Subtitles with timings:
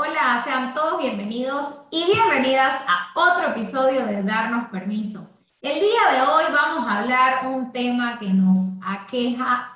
[0.00, 5.28] Hola, sean todos bienvenidos y bienvenidas a otro episodio de Darnos Permiso.
[5.60, 9.72] El día de hoy vamos a hablar un tema que nos aqueja,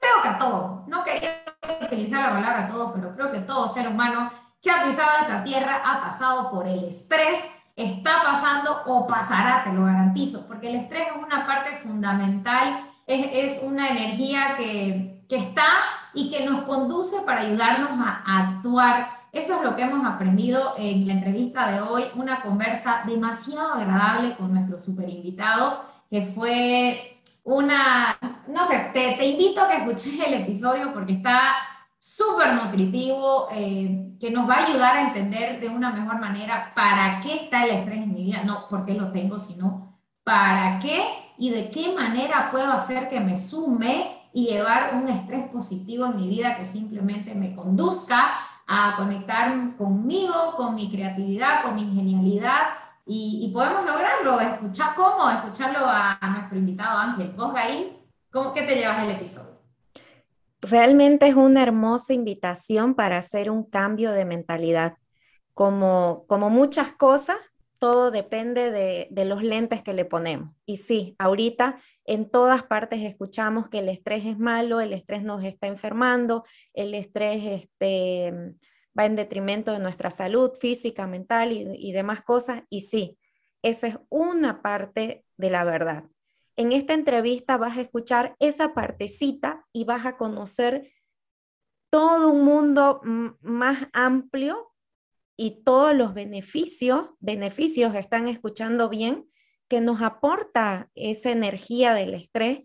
[0.00, 1.44] creo que a todos, no quería
[1.80, 5.44] utilizar la palabra a todos, pero creo que todo ser humano que ha pisado esta
[5.44, 7.38] tierra ha pasado por el estrés,
[7.76, 13.62] está pasando o pasará, te lo garantizo, porque el estrés es una parte fundamental, es,
[13.62, 15.66] una energía que está
[16.14, 19.08] y que nos conduce para ayudarnos a, actuar.
[19.32, 24.36] Eso es lo que hemos aprendido en la entrevista de hoy, una conversa demasiado agradable
[24.36, 30.20] con nuestro super invitado, que fue una, no sé, te, te invito a que escuches
[30.26, 31.54] el episodio porque está
[31.98, 37.20] súper nutritivo, eh, que nos va a ayudar a entender de una mejor manera para
[37.20, 41.04] qué está el estrés en mi vida, no por qué lo tengo, sino para qué
[41.38, 46.16] y de qué manera puedo hacer que me sume y llevar un estrés positivo en
[46.16, 52.82] mi vida que simplemente me conduzca a conectar conmigo, con mi creatividad, con mi genialidad
[53.04, 54.40] y, podemos lograrlo.
[54.40, 57.32] Escuchar cómo, escucharlo a, nuestro invitado Ángel.
[57.36, 57.98] Vos, ahí,
[58.30, 59.60] ¿cómo que te llevas el episodio?
[60.60, 64.96] Realmente es una hermosa invitación para hacer un cambio de mentalidad.
[65.54, 67.36] Como, como muchas cosas,
[67.82, 70.54] todo depende de, los lentes que le ponemos.
[70.64, 75.42] Y sí, ahorita en todas partes escuchamos que el estrés es malo, el estrés nos
[75.42, 78.54] está enfermando, el estrés este,
[78.96, 82.62] va en detrimento de nuestra salud física, mental y, y demás cosas.
[82.70, 83.18] Y sí,
[83.62, 86.04] esa es una parte de la verdad.
[86.54, 90.92] En esta entrevista vas a escuchar esa partecita y vas a conocer
[91.90, 93.00] todo un mundo
[93.40, 94.71] más amplio
[95.42, 99.26] y todos los beneficios, beneficios están escuchando bien,
[99.68, 102.60] que nos aporta esa energía del estrés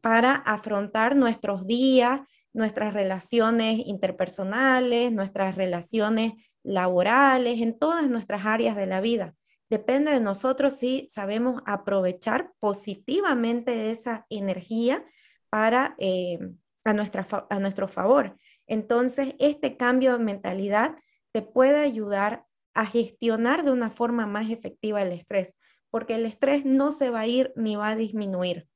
[0.00, 2.20] para afrontar nuestros días,
[2.52, 9.34] nuestras relaciones interpersonales, nuestras relaciones laborales, en todas nuestras áreas de la vida.
[9.68, 15.04] Depende de nosotros si sabemos aprovechar positivamente esa energía
[15.50, 16.38] para eh,
[16.84, 18.36] a, nuestra, a nuestro favor.
[18.68, 20.94] Entonces, este cambio de mentalidad
[21.32, 25.54] te puede ayudar a gestionar de una forma más efectiva el estrés,
[25.90, 28.68] porque el estrés no se va a ir ni va a disminuir.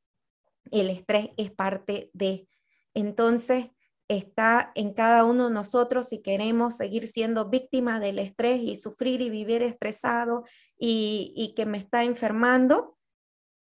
[0.70, 2.48] El estrés es parte de.
[2.94, 3.66] Entonces,
[4.08, 9.20] está en cada uno de nosotros si queremos seguir siendo víctimas del estrés y sufrir
[9.20, 10.44] y vivir estresado
[10.78, 12.96] y, que me está enfermando,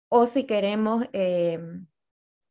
[0.09, 1.59] o si queremos eh,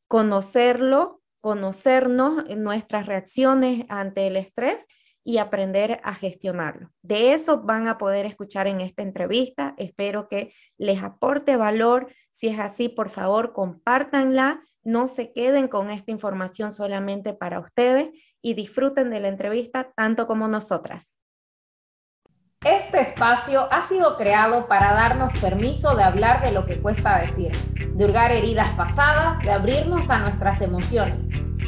[0.07, 4.87] conocerlo, conocernos en nuestras reacciones ante el estrés
[5.25, 6.91] y aprender a gestionarlo.
[7.03, 9.75] De eso van a poder escuchar en esta entrevista.
[9.77, 12.13] Espero que les aporte valor.
[12.31, 14.63] Si es así, por favor, compártanla.
[14.83, 18.11] No se queden con esta información solamente para ustedes
[18.41, 21.20] y disfruten de la entrevista tanto como nosotras.
[22.67, 27.53] Este espacio ha sido creado para darnos permiso de hablar de lo que cuesta decir,
[27.95, 31.17] de hurgar heridas pasadas, de abrirnos a nuestras emociones,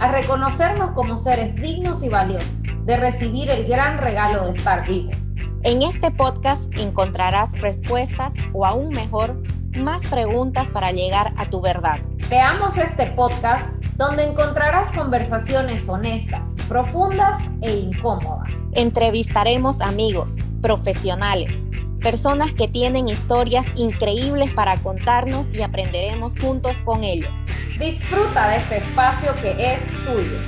[0.01, 2.53] a reconocernos como seres dignos y valiosos
[2.85, 5.17] de recibir el gran regalo de estar vivos.
[5.63, 9.43] En este podcast encontrarás respuestas o aún mejor,
[9.77, 12.01] más preguntas para llegar a tu verdad.
[12.29, 18.51] Veamos este podcast donde encontrarás conversaciones honestas, profundas e incómodas.
[18.73, 21.59] Entrevistaremos amigos, profesionales,
[22.01, 27.45] personas que tienen historias increíbles para contarnos y aprenderemos juntos con ellos.
[27.79, 30.39] Disfruta de este espacio que es tuyo.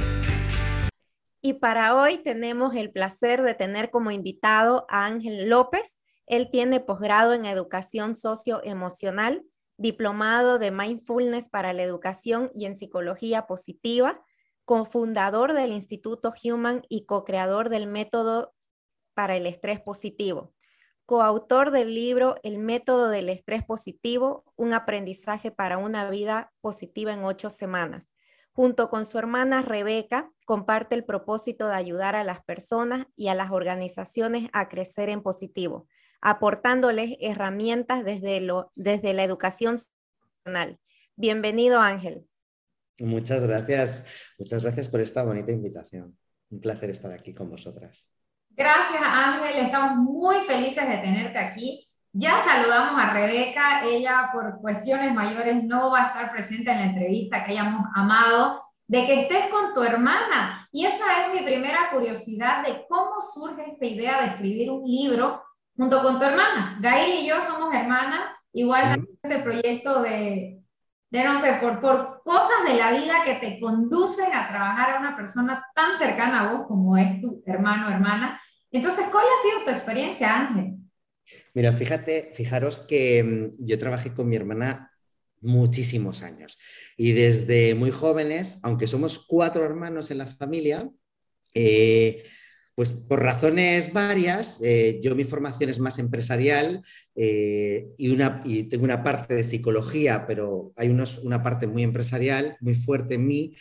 [1.41, 5.97] Y para hoy tenemos el placer de tener como invitado a Ángel López.
[6.27, 9.45] Él tiene posgrado en educación socioemocional,
[9.77, 14.23] diplomado de mindfulness para la educación y en psicología positiva,
[14.65, 18.55] cofundador del Instituto Human y co-creador del método
[19.15, 20.55] para el estrés positivo,
[21.07, 27.25] coautor del libro El método del estrés positivo, un aprendizaje para una vida positiva en
[27.25, 28.09] ocho semanas.
[28.53, 33.35] Junto con su hermana Rebeca, comparte el propósito de ayudar a las personas y a
[33.35, 35.89] las organizaciones a crecer en positivo,
[36.25, 39.77] aportándoles herramientas desde, lo, desde la educación
[40.45, 40.79] nacional.
[41.17, 42.25] Bienvenido, Ángel.
[42.99, 44.03] Muchas gracias.
[44.39, 46.17] Muchas gracias por esta bonita invitación.
[46.51, 48.09] Un placer estar aquí con vosotras.
[48.51, 49.67] Gracias, Ángel.
[49.67, 51.87] Estamos muy felices de tenerte aquí.
[52.13, 56.87] Ya saludamos a Rebeca, ella por cuestiones mayores no va a estar presente en la
[56.87, 60.69] entrevista que hayamos amado, de que estés con tu hermana.
[60.71, 65.43] Y esa es mi primera curiosidad de cómo surge esta idea de escribir un libro
[65.77, 66.79] junto con tu hermana.
[66.81, 70.61] Gail y yo somos hermanas, igual en este proyecto de,
[71.11, 75.01] de, no sé, por, por cosas de la vida que te conducen a trabajar a
[75.01, 78.41] una persona tan cercana a vos como es tu hermano o hermana
[78.71, 80.75] Entonces, ¿cuál ha sido tu experiencia, Ángel?
[81.55, 84.91] Mira, fíjate, fijaros que mm, yo trabajé con mi hermana
[85.41, 86.59] muchísimos años
[86.97, 90.89] y desde muy jóvenes, aunque somos cuatro hermanos en la familia,
[91.53, 92.25] eh,
[92.75, 96.83] pues por razones varias, eh, yo mi formación es más empresarial
[97.15, 102.57] eh, y, una, y tengo una parte de psicología, pero hay una parte muy empresarial,
[102.61, 103.55] muy fuerte en mí.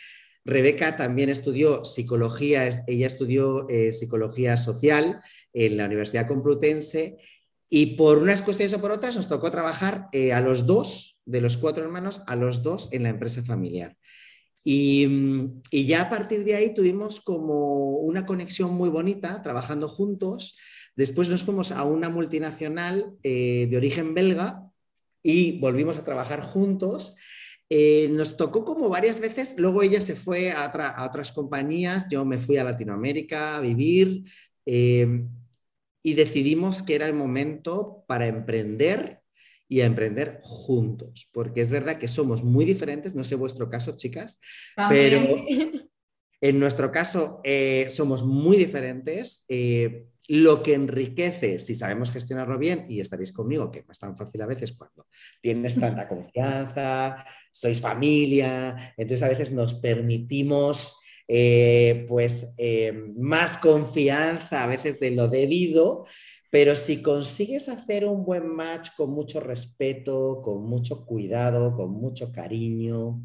[0.44, 5.22] Rebeca también estudió psicología, ella estudió psicología social
[5.54, 7.16] en la Universidad Complutense
[7.70, 11.56] y por unas cuestiones o por otras nos tocó trabajar a los dos, de los
[11.56, 13.96] cuatro hermanos, a los dos en la empresa familiar.
[14.64, 15.06] Y,
[15.70, 20.58] ya a partir de ahí tuvimos como una conexión muy bonita, trabajando juntos.
[20.96, 24.62] Después nos fuimos a una multinacional eh, de origen belga
[25.22, 27.14] y volvimos a trabajar juntos.
[27.68, 30.70] Eh, nos tocó como varias veces, luego ella se fue a,
[31.08, 34.24] otras compañías, yo me fui a Latinoamérica a vivir
[34.66, 35.24] eh,
[36.02, 39.23] y decidimos que era el momento para emprender
[39.68, 43.96] y a emprender juntos, porque es verdad que somos muy diferentes, no sé vuestro caso,
[43.96, 44.38] chicas,
[44.88, 45.20] pero
[46.40, 49.44] en nuestro caso eh, somos muy diferentes.
[49.48, 54.16] Eh, lo que enriquece, si sabemos gestionarlo bien, y estaréis conmigo, que no es tan
[54.16, 55.06] fácil a veces cuando
[55.42, 60.96] tienes tanta confianza, sois familia, entonces a veces nos permitimos
[61.28, 62.54] eh, pues
[63.16, 66.06] más confianza a veces de lo debido
[66.54, 72.30] pero si consigues hacer un buen match con mucho respeto, con mucho cuidado, con mucho
[72.30, 73.24] cariño,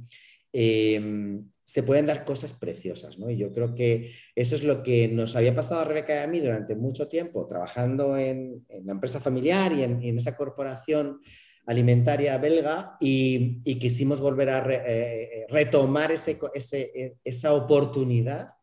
[0.51, 3.29] em, se pueden dar cosas preciosas, ¿no?
[3.29, 6.27] Y yo creo que eso es lo que nos había pasado a Rebeca y a
[6.27, 11.21] mí durante mucho tiempo, trabajando en, la empresa familiar y en, esa corporación
[11.67, 18.53] alimentaria belga y, quisimos volver a eh, eh, retomar e, esa oportunidad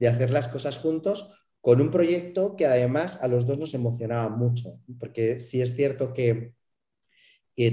[0.00, 4.28] de hacer las cosas juntos con un proyecto que además a los dos nos emocionaba
[4.28, 6.52] mucho, porque sí es cierto que,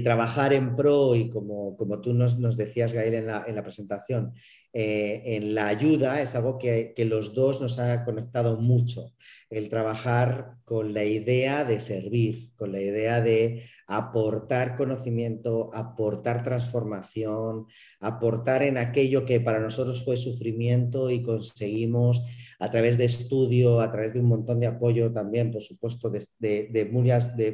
[0.02, 3.62] trabajar en pro y como, como tú nos, nos decías, Gael, en la, en la
[3.62, 4.32] presentación,
[4.76, 9.12] eh, en la ayuda es algo que, que, los dos nos ha conectado mucho.
[9.48, 17.66] El trabajar con la idea de servir, con la idea de aportar conocimiento, aportar transformación,
[18.00, 22.24] aportar en aquello que para nosotros fue sufrimiento y conseguimos
[22.58, 26.20] a través de estudio, a través de un montón de apoyo también, por supuesto, de,
[26.40, 26.88] de,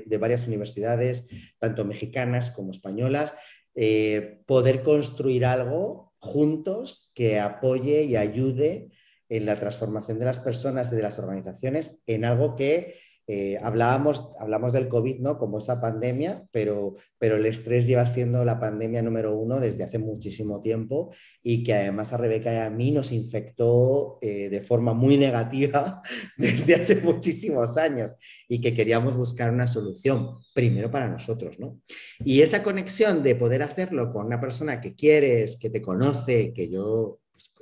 [0.07, 1.29] de, varias universidades,
[1.59, 3.35] tanto mexicanas como españolas,
[3.75, 8.91] eh, poder construir algo juntos que apoye y ayude
[9.29, 12.97] en la transformación de las personas y de las organizaciones en algo que
[13.27, 15.39] eh, hablábamos, hablamos del COVID ¿no?
[15.39, 19.99] como esa pandemia, pero, pero el estrés lleva siendo la pandemia número uno desde hace
[19.99, 21.13] muchísimo tiempo
[21.43, 26.03] y que además a Rebeca y a mí nos infectó eh, de forma muy negativa
[26.37, 28.15] desde hace muchísimos años
[28.49, 31.61] y que queríamos buscar una solución, primero para nosotros.
[31.61, 31.81] ¿no?
[32.25, 36.69] Y esa conexión de poder hacerlo con una persona que quieres, que te conoce, que
[36.69, 37.20] yo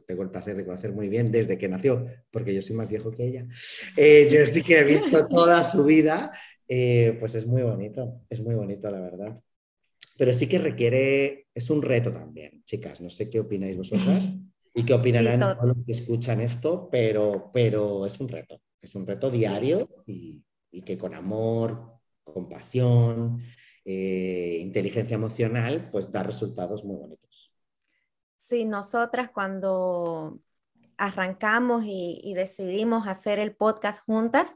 [0.08, 3.10] tengo el placer de conocer muy bien desde que nació, porque yo soy más viejo
[3.10, 3.46] que ella.
[3.94, 6.32] Eh, yo sí que he visto toda su vida,
[6.66, 9.38] eh, pues es muy bonito, es muy bonito, la verdad.
[10.16, 13.02] Pero sí que requiere, es un reto también, chicas.
[13.02, 14.30] No sé qué opináis vosotras
[14.74, 19.06] y qué opinarán todos los que escuchan esto, pero, pero es un reto, es un
[19.06, 20.42] reto diario y,
[20.86, 23.42] que con amor, compasión,
[23.84, 27.47] eh, inteligencia emocional, pues da resultados muy bonitos.
[28.48, 30.38] Sí, nosotras cuando
[30.96, 34.50] arrancamos y, decidimos hacer el podcast juntas,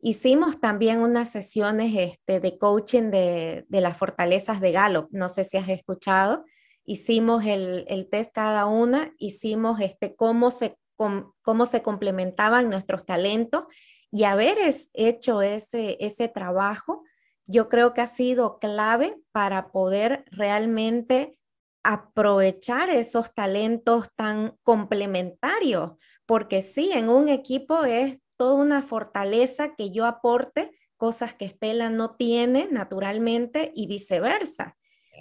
[0.00, 5.08] hicimos también unas sesiones este, de coaching de, las fortalezas de Gallup.
[5.10, 6.46] No sé si has escuchado.
[6.86, 13.64] Hicimos el, test cada una, hicimos este, cómo, se, cómo se complementaban nuestros talentos
[14.10, 14.56] y haber
[14.94, 17.02] hecho ese, ese trabajo,
[17.44, 21.36] yo creo que ha sido clave para poder realmente
[21.84, 25.92] aprovechar esos talentos tan complementarios,
[26.26, 31.90] porque sí, en un equipo es toda una fortaleza que yo aporte cosas que Estela
[31.90, 34.76] no tiene naturalmente y viceversa.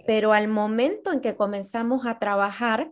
[0.08, 2.92] Pero al momento en que comenzamos a trabajar,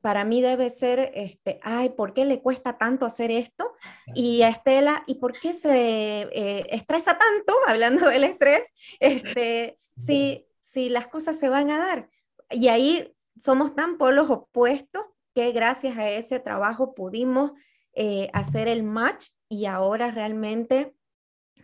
[0.00, 3.72] para mí debe ser, este, ay, ¿por qué le cuesta tanto hacer esto?
[4.14, 8.64] Y a Estela, ¿y por qué se eh, estresa tanto, hablando del estrés,
[8.98, 12.08] este, si, si las cosas se van a dar?
[12.52, 15.02] Y ahí somos tan polos opuestos
[15.34, 17.52] que gracias a ese trabajo pudimos
[17.94, 20.94] eh, hacer el match y ahora realmente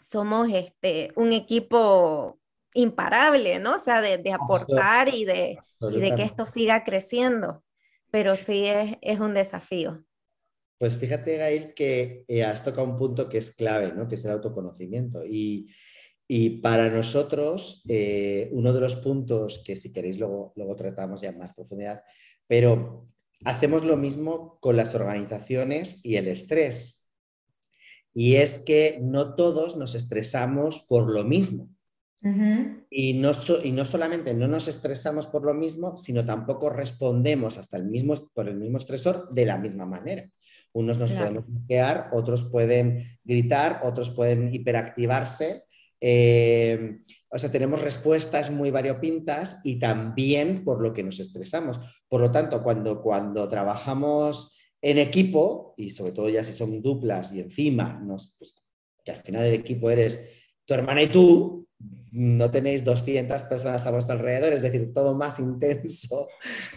[0.02, 2.38] somos este, un equipo
[2.74, 3.76] imparable, ¿no?
[3.76, 7.64] O sea, de, aportar y de, y de, que esto siga creciendo,
[8.10, 10.04] pero sí es, es un desafío.
[10.78, 14.06] Pues fíjate, Gail, que eh, has tocado un punto que es clave, ¿no?
[14.06, 15.24] que es el autoconocimiento.
[15.26, 15.68] Y,
[16.60, 21.38] para nosotros, eh, uno de los puntos que si queréis luego, luego tratamos ya en
[21.38, 22.02] más profundidad,
[22.46, 23.08] pero
[23.44, 27.06] hacemos lo mismo con las organizaciones y el estrés.
[28.12, 31.70] Y es que no todos nos estresamos por lo mismo.
[32.90, 33.30] y, no
[33.62, 38.16] y no solamente no nos estresamos por lo mismo, sino tampoco respondemos hasta el mismo,
[38.34, 40.28] por el mismo estresor de la misma manera.
[40.72, 45.64] Unos nos podemos bloquear, otros pueden gritar, otros pueden hiperactivarse.
[46.00, 46.98] Eh,
[47.30, 51.78] o sea, tenemos respuestas muy variopintas y también por lo que nos estresamos.
[52.08, 57.32] Por lo tanto, cuando, cuando trabajamos en equipo, y sobre todo ya si son duplas
[57.32, 58.54] y encima, nos, pues,
[59.04, 60.22] que al final el equipo eres
[60.64, 61.68] tu hermana y tú,
[62.10, 66.28] no tenéis 200 personas a vuestro alrededor, es decir, todo más intenso,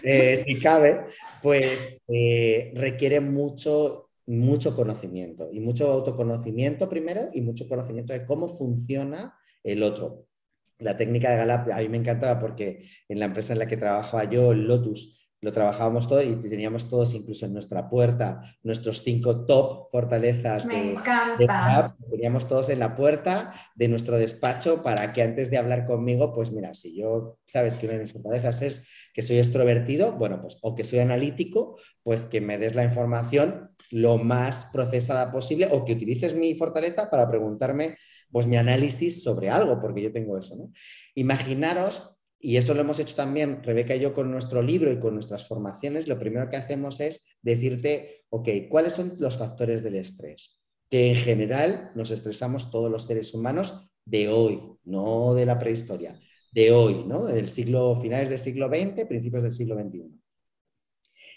[0.03, 1.05] eh, si cabe,
[1.41, 8.47] pues eh, requiere mucho, mucho conocimiento y mucho autoconocimiento primero y mucho conocimiento de cómo
[8.47, 10.27] funciona el otro.
[10.79, 13.77] La técnica de Galap a mí me encantaba porque en la empresa en la que
[13.77, 19.45] trabajaba yo, Lotus, lo trabajábamos todo y teníamos todos incluso en nuestra puerta nuestros cinco
[19.45, 20.95] top fortalezas de,
[22.11, 26.51] teníamos todos en la puerta de nuestro despacho para que antes de hablar conmigo, pues
[26.51, 30.59] mira, si yo sabes que una de mis fortalezas es que soy extrovertido, bueno, pues
[30.61, 35.85] o que soy analítico, pues que me des la información lo más procesada posible o
[35.85, 37.97] que utilices mi fortaleza para preguntarme
[38.31, 40.71] pues mi análisis sobre algo, porque yo tengo eso, ¿no?
[41.15, 45.13] Imaginaros y eso lo hemos hecho también Rebeca y yo con nuestro libro y con
[45.13, 46.07] nuestras formaciones.
[46.07, 50.59] Lo primero que hacemos es decirte, ok, ¿cuáles son los factores del estrés?
[50.89, 56.19] Que en general nos estresamos todos los seres humanos de hoy, no de la prehistoria,
[56.51, 57.25] de hoy, ¿no?
[57.25, 60.20] Del siglo, finales del siglo XX, principios del siglo XXI.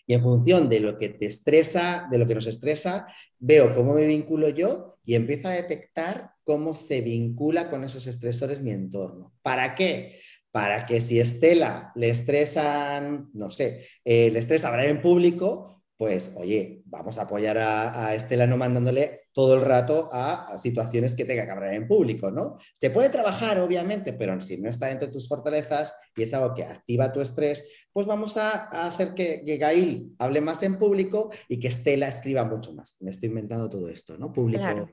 [0.06, 3.06] Y en función de lo que te estresa, de lo que nos estresa,
[3.38, 8.62] veo cómo me vinculo yo y empiezo a detectar cómo se vincula con esos estresores
[8.62, 9.32] mi entorno.
[9.42, 10.20] ¿Para qué?
[10.54, 15.73] para que si Estela le estresan, no sé, eh, le estresa hablar en público,
[16.04, 21.24] pues oye, vamos a apoyar a, Estela no mandándole todo el rato a, situaciones que
[21.24, 22.58] tenga que hablar en público, ¿no?
[22.78, 26.54] Se puede trabajar, obviamente, pero si no está dentro de tus fortalezas y es algo
[26.54, 31.30] que activa tu estrés, pues vamos a, hacer que, que, Gail hable más en público
[31.48, 32.98] y que Estela escriba mucho más.
[33.00, 34.30] Me estoy inventando todo esto, ¿no?
[34.30, 34.90] Público.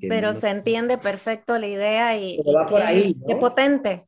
[0.00, 4.06] Pero se entiende perfecto la idea y, va por ahí, qué potente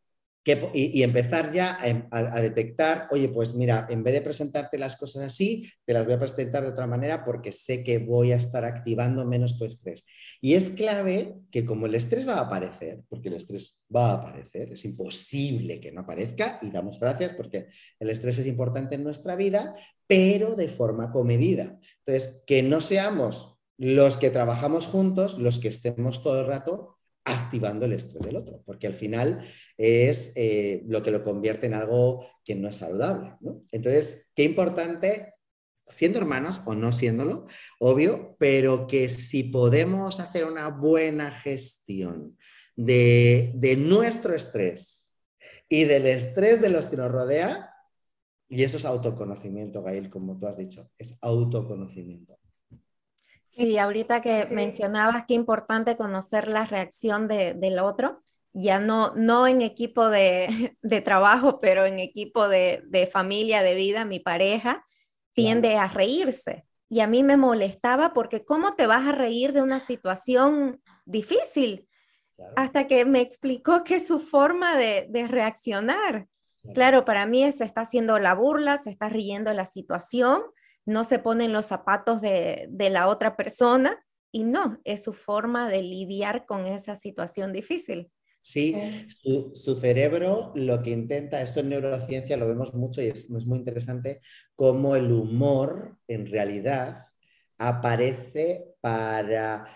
[0.74, 1.78] y, empezar ya
[2.10, 6.14] a, detectar, oye, pues mira, en vez de presentarte las cosas así, te las voy
[6.14, 10.04] a presentar de otra manera porque sé que voy a estar activando menos tu estrés.
[10.40, 14.14] Y es clave que como el estrés va a aparecer, porque el estrés va a
[14.14, 17.66] aparecer, es imposible que no aparezca y damos gracias porque
[17.98, 19.74] el estrés es importante en nuestra vida,
[20.06, 21.78] pero de forma comedida.
[22.04, 26.95] Entonces, que no seamos los que trabajamos juntos, los que estemos todo el rato
[27.26, 29.44] activando el estrés del otro, porque al final
[29.76, 33.34] es eh, lo que lo convierte en algo que no es saludable.
[33.72, 35.34] Entonces, qué importante,
[35.88, 37.46] siendo hermanos o no siéndolo,
[37.80, 42.38] obvio, pero que si podemos hacer una buena gestión
[42.76, 45.12] de, de nuestro estrés
[45.68, 47.70] y del estrés de los que nos rodea,
[48.48, 52.38] y eso es autoconocimiento, Gail, como tú has dicho, es autoconocimiento.
[53.56, 58.22] Sí, ahorita que mencionabas qué importante conocer la reacción del otro,
[58.52, 64.20] ya no, no en equipo de, trabajo, pero en equipo de, familia, de vida, mi
[64.20, 64.84] pareja
[65.32, 66.66] tiende a reírse.
[66.90, 71.88] Y a mí me molestaba porque ¿cómo te vas a reír de una situación difícil?
[72.56, 76.26] Hasta que me explicó que su forma de, reaccionar.
[76.74, 77.04] Claro.
[77.04, 80.42] para mí se está haciendo la burla, se está riendo de la situación,
[80.86, 84.02] no se ponen los zapatos de, la otra persona
[84.32, 88.10] y no, es su forma de lidiar con esa situación difícil.
[88.38, 88.76] Sí,
[89.54, 94.20] su, cerebro lo que intenta, esto en neurociencia lo vemos mucho y es, muy interesante,
[94.54, 97.06] cómo el humor en realidad
[97.58, 99.66] aparece para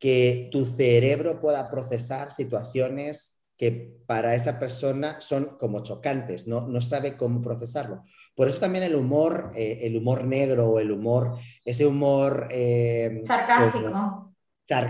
[0.00, 6.80] que tu cerebro pueda procesar situaciones que para esa persona son como chocantes, no, no
[6.80, 8.04] sabe cómo procesarlo.
[8.34, 12.48] Por eso también el humor, eh, el humor negro o el humor, ese humor...
[12.50, 14.34] Eh, sarcástico.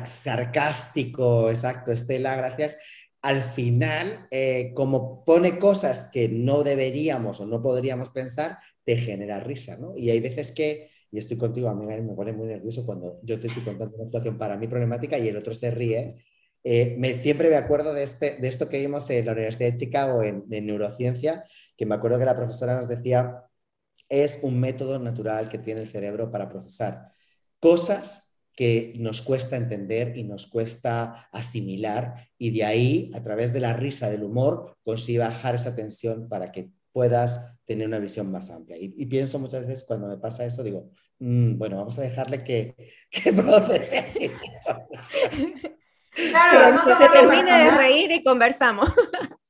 [0.04, 2.78] sarcástico, exacto, Estela, gracias.
[3.22, 9.40] Al final, eh, como pone cosas que no deberíamos o no podríamos pensar, te genera
[9.40, 9.96] risa, ¿no?
[9.96, 13.40] Y hay veces que, y estoy contigo, a mí me pone muy nervioso cuando yo
[13.40, 16.16] te estoy contando una situación para mí problemática y el otro se ríe
[16.68, 19.76] eh, me, siempre me acuerdo de, este, de esto que vimos en la Universidad de
[19.76, 21.44] Chicago en, neurociencia,
[21.76, 23.44] que me acuerdo que la profesora nos decía,
[24.08, 27.12] es un método natural que tiene el cerebro para procesar
[27.60, 33.60] cosas que nos cuesta entender y nos cuesta asimilar y de ahí, a través de
[33.60, 38.50] la risa, del humor, consigue bajar esa tensión para que puedas tener una visión más
[38.50, 38.76] amplia.
[38.76, 42.74] Y, pienso muchas veces cuando me pasa eso, digo, mm, bueno, vamos a dejarle que,
[43.08, 44.30] que procese así.
[46.30, 48.90] Claro, que se termine de reír y conversamos.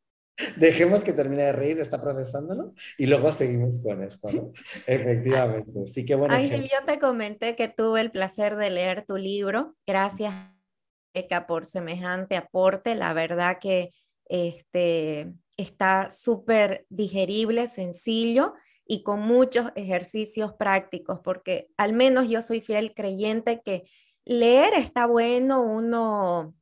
[0.56, 4.52] Dejemos que termine de reír, está procesándolo y luego seguimos con esto, ¿no?
[4.86, 5.86] Efectivamente.
[5.86, 6.34] Sí, qué bueno.
[6.34, 9.74] Ángel, yo te comenté que tuve el placer de leer tu libro.
[9.86, 10.34] Gracias,
[11.14, 12.94] Eka, por semejante aporte.
[12.94, 13.92] La verdad que
[14.26, 18.52] este, está súper digerible, sencillo
[18.86, 23.84] y con muchos ejercicios prácticos, porque al menos yo soy fiel creyente que
[24.26, 26.54] leer está bueno, uno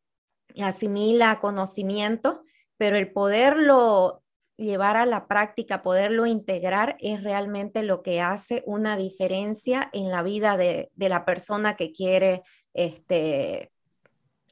[0.63, 2.45] asimila conocimiento,
[2.77, 4.23] pero el poderlo
[4.57, 10.23] llevar a la práctica, poderlo integrar, es realmente lo que hace una diferencia en la
[10.23, 12.43] vida de, la persona que quiere
[12.73, 13.73] este,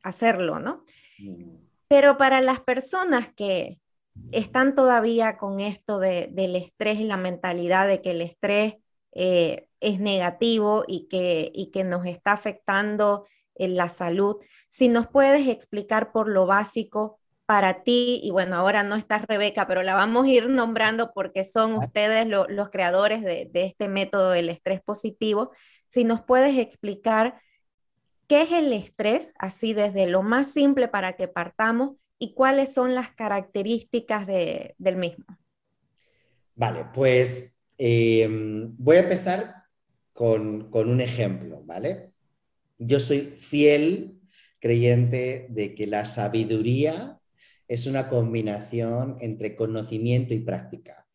[0.02, 0.85] hacerlo, ¿no?
[1.19, 1.57] Mm.
[1.87, 3.78] Pero para las personas que
[4.33, 8.75] están todavía con esto del estrés y la mentalidad de que el estrés
[9.12, 14.37] eh, es negativo y que, y que nos está afectando en la salud,
[14.69, 19.67] si nos puedes explicar por lo básico para ti, y bueno, ahora no está Rebeca,
[19.67, 24.49] pero la vamos a ir nombrando porque son ustedes los creadores de, este método del
[24.49, 25.51] estrés positivo,
[25.89, 27.39] si nos puedes explicar
[28.27, 32.95] qué es el estrés, así desde lo más simple para que partamos, y cuáles son
[32.95, 35.27] las características del mismo.
[36.55, 39.62] Vale, pues em, voy a empezar
[40.23, 42.12] con, un ejemplo, ¿vale?
[42.79, 44.21] Yo soy fiel
[44.61, 47.19] creyente de que la sabiduría
[47.67, 51.09] es una combinación entre conocimiento y práctica.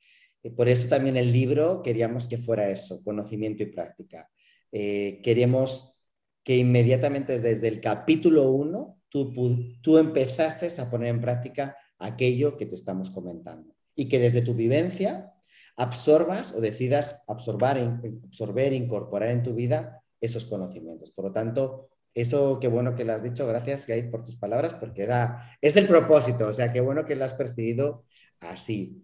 [0.44, 4.30] Eh, por eso también el libro queríamos que fuera eso, conocimiento y práctica.
[4.74, 5.96] Eh, queremos
[6.44, 9.34] que inmediatamente desde el capítulo 1 tú,
[9.82, 14.54] tú empezases a poner en práctica aquello que te estamos comentando y que desde tu
[14.54, 15.32] vivencia
[15.78, 17.78] absorbas o decidas absorber,
[18.26, 21.12] absorber, incorporar en tu vida esos conocimientos.
[21.12, 24.74] Por lo tanto, eso qué bueno que lo has dicho, gracias Gail por tus palabras,
[24.74, 28.06] porque era, es el propósito, o sea, qué bueno que lo has percibido
[28.40, 29.04] así.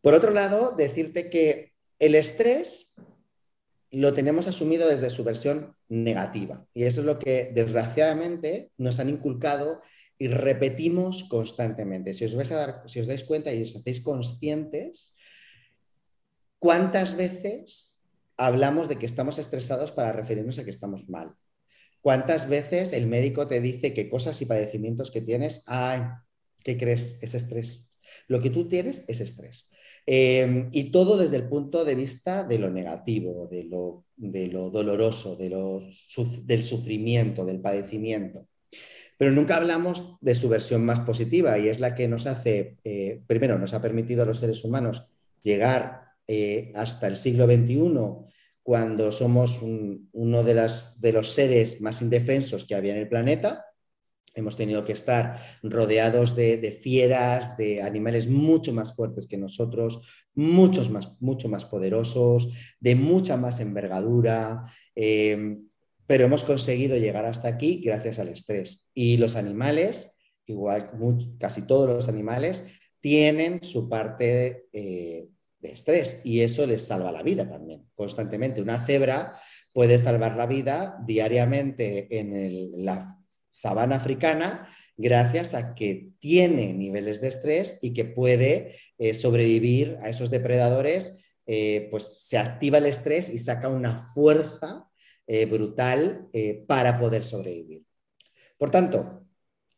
[0.00, 2.94] Por otro lado, decirte que el estrés
[3.90, 9.10] lo tenemos asumido desde su versión negativa y eso es lo que desgraciadamente nos han
[9.10, 9.82] inculcado
[10.18, 12.12] y repetimos constantemente.
[12.12, 15.14] Si os, vais a dar, si os dais cuenta y os hacéis conscientes,
[16.58, 17.98] ¿cuántas veces
[18.36, 21.34] hablamos de que estamos estresados para referirnos a que estamos mal?
[22.00, 26.02] ¿Cuántas veces el médico te dice qué cosas y padecimientos que tienes, ay,
[26.62, 27.18] ¿qué crees?
[27.20, 27.90] Es estrés.
[28.28, 29.68] Lo que tú tienes es estrés.
[30.06, 34.70] Em, y todo desde el punto de vista de lo negativo, de lo, de lo
[34.70, 35.82] doloroso, de lo,
[36.44, 38.48] del sufrimiento, del padecimiento.
[39.18, 43.20] Pero nunca hablamos de su versión más positiva y es la que nos hace, eh,
[43.26, 45.10] primero, nos ha permitido a los seres humanos
[45.42, 48.28] llegar eh, hasta el siglo XXI
[48.62, 53.64] cuando somos uno de, los seres más indefensos que había en el planeta.
[54.34, 60.02] Hemos tenido que estar rodeados de, fieras, de animales mucho más fuertes que nosotros,
[60.34, 65.66] muchos más, mucho más poderosos, de mucha más envergadura, em,
[66.06, 68.90] pero hemos conseguido llegar hasta aquí gracias al estrés.
[68.92, 70.14] Y los animales,
[70.44, 70.90] igual
[71.40, 72.66] casi todos los animales,
[73.00, 75.28] tienen su parte eh,
[75.60, 78.62] de estrés y eso les salva la vida también, constantemente.
[78.62, 79.40] Una cebra
[79.72, 83.18] puede salvar la vida diariamente en la
[83.50, 84.68] sabana africana
[84.98, 91.18] gracias a que tiene niveles de estrés y que puede eh, sobrevivir a esos depredadores,
[91.46, 94.90] eh, pues se activa el estrés y saca una fuerza
[95.26, 96.28] eh, brutal
[96.66, 97.84] para poder sobrevivir.
[98.58, 99.27] Por tanto,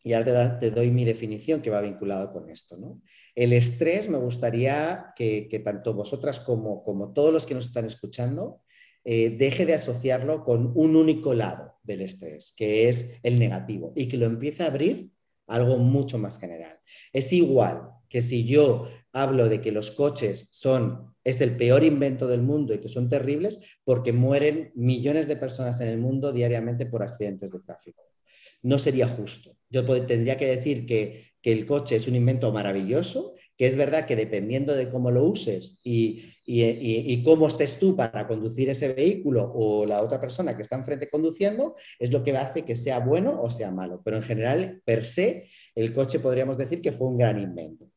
[0.02, 2.76] y ahora te, doy mi definición que va vinculado con esto.
[2.76, 3.00] ¿no?
[3.34, 8.62] El estrés me gustaría que, tanto vosotras como, como, todos los que nos están escuchando
[9.04, 14.08] eh, deje de asociarlo con un único lado del estrés, que es el negativo, y
[14.08, 15.10] que lo empiece a abrir
[15.46, 16.78] algo mucho más general.
[17.12, 22.26] Es igual que si yo hablo de que los coches son es el peor invento
[22.26, 26.86] del mundo y que son terribles porque mueren millones de personas en el mundo diariamente
[26.86, 28.09] por accidentes de tráfico
[28.62, 29.56] no sería justo.
[29.70, 34.14] Yo tendría que decir que, el coche es un invento maravilloso, que es verdad que
[34.14, 36.34] dependiendo de cómo lo uses y,
[37.24, 41.76] cómo estés tú para conducir ese vehículo o la otra persona que está enfrente conduciendo,
[41.98, 44.02] es lo que hace que sea bueno o sea malo.
[44.04, 47.90] Pero en general, per se, el coche podríamos decir que fue un gran invento.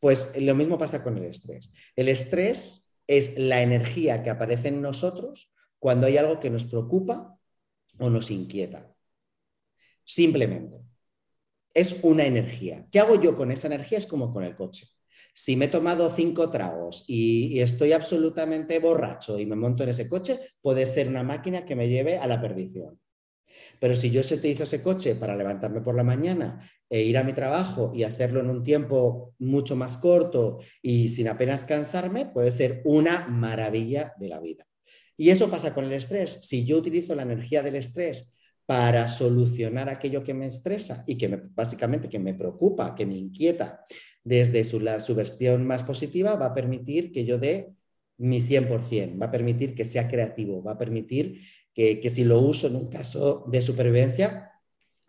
[0.00, 1.70] Pues lo mismo pasa con el estrés.
[1.96, 7.38] El estrés es la energía que aparece en nosotros cuando hay algo que nos preocupa
[7.98, 8.95] o nos inquieta.
[10.06, 10.80] Simplemente.
[11.74, 12.86] Es una energía.
[12.90, 13.98] ¿Qué hago yo con esa energía?
[13.98, 14.86] Es como con el coche.
[15.34, 20.08] Si me he tomado cinco tragos y, estoy absolutamente borracho y me monto en ese
[20.08, 22.98] coche, puede ser una máquina que me lleve a la perdición.
[23.78, 27.34] Pero si yo utilizo ese coche para levantarme por la mañana e ir a mi
[27.34, 32.80] trabajo y hacerlo en un tiempo mucho más corto y sin apenas cansarme, puede ser
[32.86, 34.66] una maravilla de la vida.
[35.18, 36.38] Y eso pasa con el estrés.
[36.42, 38.35] Si yo utilizo la energía del estrés
[38.66, 43.84] para solucionar aquello que me estresa y que básicamente que me preocupa, que me inquieta,
[44.24, 47.72] desde su, su versión más positiva, va a permitir que yo dé
[48.18, 51.42] mi 100%, va a permitir que sea creativo, va a permitir
[51.74, 54.45] que, si lo uso en un caso de supervivencia,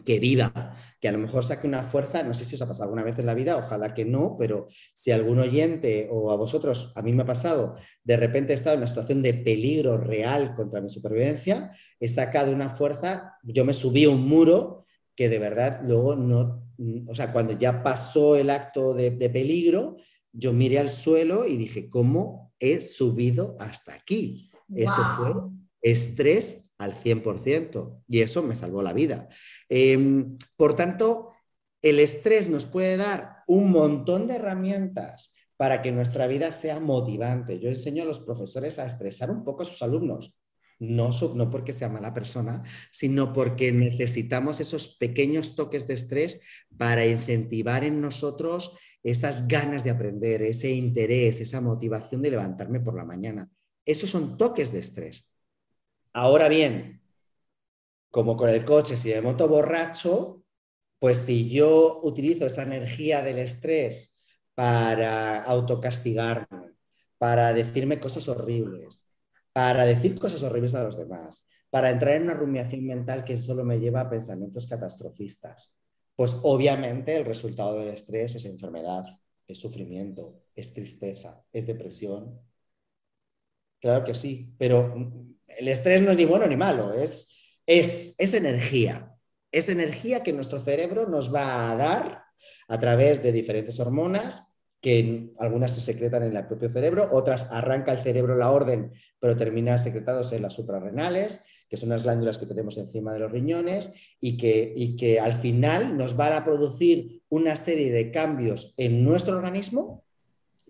[0.06, 2.86] que viva, que a lo mejor saque una fuerza, no sé si os ha pasado
[2.86, 6.92] alguna vez en la vida, ojalá que no, pero si algún oyente o a vosotros,
[6.96, 10.56] a mí me ha pasado, de repente he estado en una situación de peligro real
[10.56, 15.40] contra mi supervivencia, he sacado una fuerza, yo me subí a un muro que de
[15.40, 16.64] verdad luego no,
[17.08, 19.98] o sea, cuando ya pasó el acto de, de peligro,
[20.32, 24.52] yo miré al suelo y dije, ¿cómo he subido hasta aquí?
[24.76, 25.34] Eso fue
[25.82, 29.30] estrés al 100% y eso me salvó la vida.
[29.70, 31.34] Em, por tanto,
[31.82, 37.60] el estrés nos puede dar un montón de herramientas para que nuestra vida sea motivante.
[37.60, 40.36] Yo enseño a los profesores a estresar un poco a sus alumnos.
[40.80, 46.40] No, no porque sea mala persona, sino porque necesitamos esos pequeños toques de estrés
[46.78, 52.96] para incentivar en nosotros esas ganas de aprender, ese interés, esa motivación de levantarme por
[52.96, 53.50] la mañana.
[53.86, 55.28] Esos son toques de estrés.
[56.22, 57.00] Ahora bien,
[58.10, 60.44] como con el coche, si me monto borracho,
[61.00, 64.18] pues si yo utilizo esa energía del estrés
[64.56, 66.74] para autocastigarme,
[67.18, 69.02] para decirme cosas horribles,
[69.54, 73.64] para decir cosas horribles a los demás, para entrar en una rumiación mental que solo
[73.64, 75.74] me lleva a pensamientos catastrofistas,
[76.16, 79.04] pues obviamente el resultado del estrés es enfermedad,
[79.48, 82.40] es sufrimiento, es tristeza, es depresión.
[83.80, 84.94] Claro que sí, pero
[85.48, 89.14] el estrés no es ni bueno ni malo, es, es, es energía.
[89.52, 92.24] Es energía que nuestro cerebro nos va a dar
[92.68, 97.92] a través de diferentes hormonas que algunas se secretan en el propio cerebro, otras arranca
[97.92, 102.46] el cerebro la orden, pero termina secretados en las suprarrenales, que son las glándulas que
[102.46, 107.22] tenemos encima de los riñones, y que, y que al final nos van a producir
[107.30, 110.04] una serie de cambios en nuestro organismo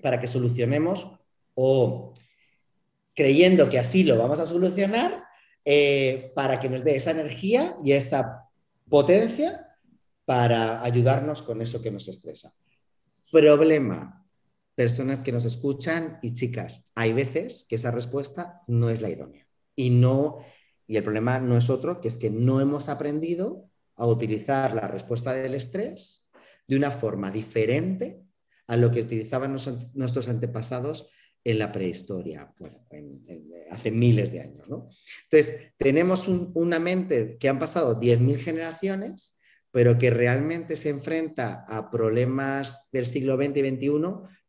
[0.01, 1.11] para que solucionemos
[1.53, 2.13] o
[3.17, 5.23] creyendo que así lo vamos a solucionar
[5.65, 8.47] eh, para que nos dé esa energía y esa
[8.87, 9.75] potencia
[10.23, 12.53] para ayudarnos con eso que nos estresa.
[13.31, 14.23] Problema,
[14.75, 19.47] personas que nos escuchan y chicas, hay veces que esa respuesta no es la idónea.
[19.75, 20.45] Y, no,
[20.85, 24.87] y el problema no es otro, que es que no hemos aprendido a utilizar la
[24.87, 26.27] respuesta del estrés
[26.67, 28.21] de una forma diferente
[28.67, 29.55] a lo que utilizaban
[29.95, 31.09] nuestros antepasados
[31.47, 32.53] en la prehistoria,
[33.71, 34.67] hace miles de años.
[34.67, 34.89] ¿no?
[35.23, 39.37] Entonces, tenemos una mente que han pasado 10.000 generaciones,
[39.71, 43.89] pero que realmente se enfrenta a problemas del siglo XX y XXI,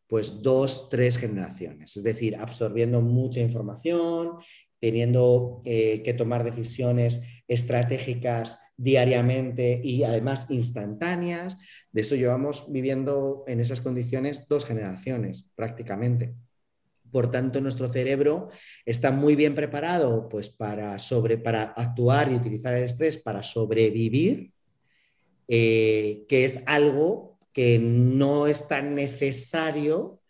[0.09, 4.33] pues dos, tres generaciones, es decir, absorbiendo mucha información,
[4.81, 11.57] teniendo eh, que tomar decisiones estratégicas diariamente y además instantáneas.
[11.93, 16.35] De eso llevamos viviendo en esas condiciones dos generaciones prácticamente.
[17.11, 18.51] Por tanto, nuestro cerebro
[18.85, 24.53] está muy bien preparado pues, para, sobre, para actuar y utilizar el estrés para sobrevivir,
[25.47, 30.21] eh, que es algo que no es tan necesario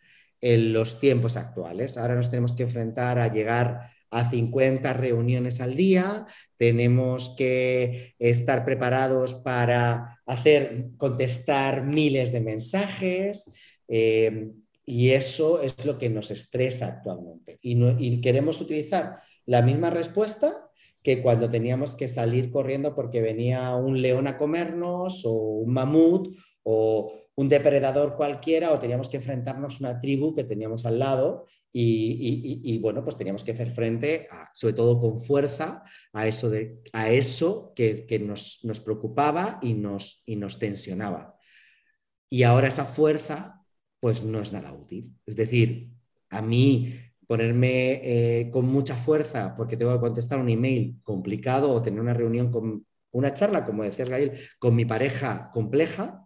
[0.41, 1.97] en los tiempos actuales.
[1.97, 6.25] Ahora nos tenemos que enfrentar a llegar a 50 reuniones al día,
[6.57, 13.53] tenemos que estar preparados para hacer, contestar miles de mensajes.
[13.87, 14.51] Eh,
[14.89, 17.59] y eso es lo que nos estresa actualmente.
[17.61, 20.67] Y, queremos utilizar la misma respuesta
[21.03, 26.35] que cuando teníamos que salir corriendo porque venía un león a comernos o un mamut
[26.63, 31.45] o un depredador cualquiera o teníamos que enfrentarnos a una tribu que teníamos al lado
[31.71, 36.51] y, bueno, pues teníamos que hacer frente, sobre todo con fuerza, a eso,
[36.93, 41.35] a eso que, nos, nos, preocupaba y nos, y nos tensionaba.
[42.27, 43.58] Y ahora esa fuerza
[43.99, 45.13] pues no es nada útil.
[45.25, 45.89] Es decir,
[46.29, 46.93] a mí
[47.27, 52.13] ponerme eh, con mucha fuerza porque tengo que contestar un email complicado o tener una
[52.13, 56.25] reunión con una charla, como decías Gael, con mi pareja compleja,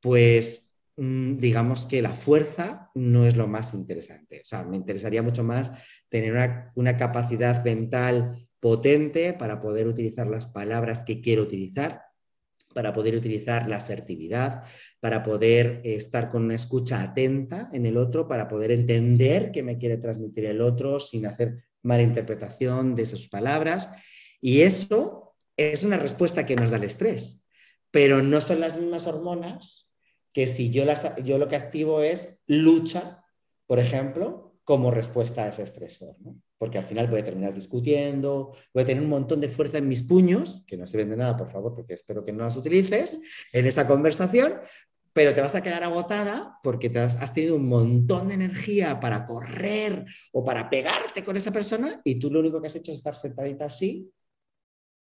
[0.00, 4.40] pues mm, digamos que la fuerza no es lo más interesante.
[4.40, 5.70] O sea, me interesaría mucho más
[6.08, 12.02] tener una, capacidad mental potente para poder utilizar las palabras que quiero utilizar,
[12.74, 14.64] para poder utilizar la asertividad,
[15.00, 19.78] para poder estar con una escucha atenta en el otro, para poder entender qué me
[19.78, 23.88] quiere transmitir el otro sin hacer mala interpretación de sus palabras.
[24.40, 27.44] Y eso es una respuesta que nos da el estrés,
[27.90, 29.88] pero no son las mismas hormonas
[30.32, 33.24] que si yo, las, yo lo que activo es lucha,
[33.66, 36.14] por ejemplo, como respuesta a ese estresor.
[36.58, 39.88] Porque al final voy a terminar discutiendo, voy a tener un montón de fuerza en
[39.88, 43.18] mis puños, que no sirven de nada, por favor, porque espero que no las utilices
[43.50, 44.60] en esa conversación,
[45.14, 49.24] pero te vas a quedar agotada porque has, has, tenido un montón de energía para
[49.24, 50.04] correr
[50.34, 53.14] o para pegarte con esa persona y tú lo único que has hecho es estar
[53.14, 54.12] sentadita así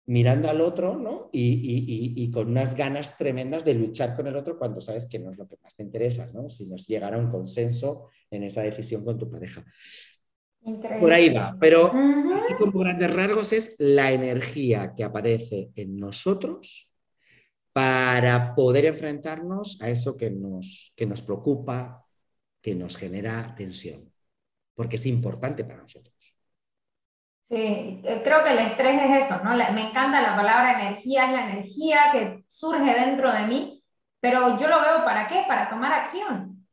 [0.07, 1.29] mirando al otro, ¿no?
[1.31, 5.37] Y, con unas ganas tremendas de luchar con el otro cuando sabes que no es
[5.37, 6.49] lo que más te interesa, ¿no?
[6.49, 9.63] Si nos llegara a un consenso en esa decisión con tu pareja.
[10.99, 11.91] Por ahí va, pero
[12.33, 16.91] así como grandes rasgos es la energía que aparece en nosotros
[17.71, 22.03] para poder enfrentarnos a eso que nos, que nos preocupa,
[22.61, 24.11] que nos genera tensión,
[24.73, 26.14] porque es importante para nosotros.
[27.47, 29.51] Sí, eh, creo que el estrés es eso, ¿no?
[29.51, 33.83] Me encanta la palabra energía, es la energía que surge dentro de mí,
[34.19, 36.65] pero yo lo veo para qué, para tomar acción.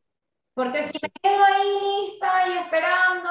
[0.54, 3.28] Porque si me quedo ahí lista y esperando,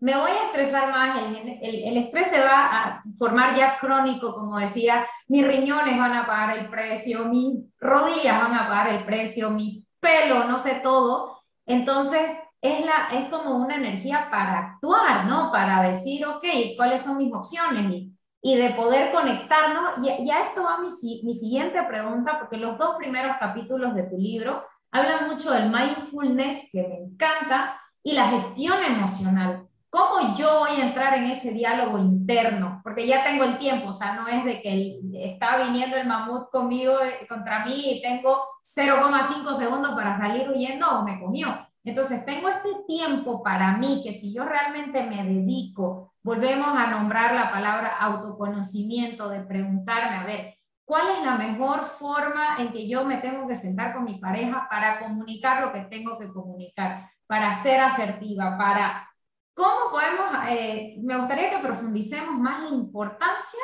[0.00, 4.58] me voy a estresar más, el, el, estrés se va a formar ya crónico, como
[4.58, 9.50] decía, mis riñones van a pagar el precio, mis rodillas van a pagar el precio,
[9.50, 11.40] mi pelo, no sé todo.
[11.66, 12.20] Entonces,
[12.64, 15.52] es, la, es como una energía para actuar, ¿no?
[15.52, 16.42] Para decir, ok,
[16.78, 17.90] ¿cuáles son mis opciones?
[17.92, 19.98] Y, y de poder conectarnos.
[20.02, 20.88] Y, y, a esto va mi,
[21.24, 26.70] mi siguiente pregunta, porque los dos primeros capítulos de tu libro hablan mucho del mindfulness,
[26.72, 29.68] que me encanta, y la gestión emocional.
[29.90, 32.80] ¿Cómo yo voy a entrar en ese diálogo interno?
[32.82, 36.50] Porque ya tengo el tiempo, o sea, no es de que está viniendo el mamut
[36.50, 42.24] conmigo, eh, contra mí, y tengo 0,5 segundos para salir huyendo o me comió entonces,
[42.24, 47.50] tengo este tiempo para mí que si yo realmente me dedico, volvemos a nombrar la
[47.50, 50.54] palabra autoconocimiento, de preguntarme, a ver,
[50.86, 54.66] ¿cuál es la mejor forma en que yo me tengo que sentar con mi pareja
[54.70, 59.10] para comunicar lo que tengo que comunicar, para ser asertiva, para...
[59.52, 63.60] ¿Cómo podemos, eh, me gustaría que profundicemos más la importancia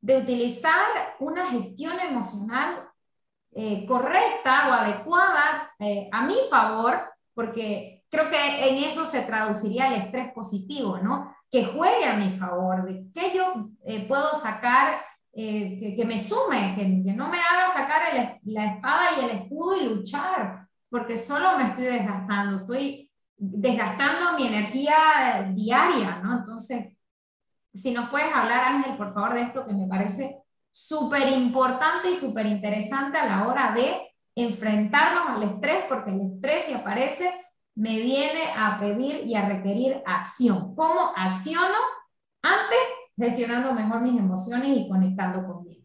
[0.00, 2.88] de utilizar una gestión emocional
[3.52, 7.09] eh, correcta o adecuada eh, a mi favor
[7.40, 11.34] porque creo que en eso se traduciría el estrés positivo, ¿no?
[11.50, 15.00] Que juegue a mi favor, de que yo eh, puedo sacar,
[15.32, 18.02] eh, que, me sume, que, no me haga sacar
[18.44, 24.48] la espada y el escudo y luchar, porque solo me estoy desgastando, estoy desgastando mi
[24.48, 26.40] energía diaria, ¿no?
[26.40, 26.94] Entonces,
[27.72, 32.14] si nos puedes hablar, Ángel, por favor, de esto que me parece súper importante y
[32.14, 37.30] súper interesante a la hora de enfrentarnos al estrés, porque el estrés si aparece
[37.74, 40.74] me viene a pedir y a requerir acción.
[40.74, 41.76] ¿Cómo acciono?
[42.42, 42.78] Antes,
[43.16, 45.84] gestionando mejor mis emociones y conectando conmigo.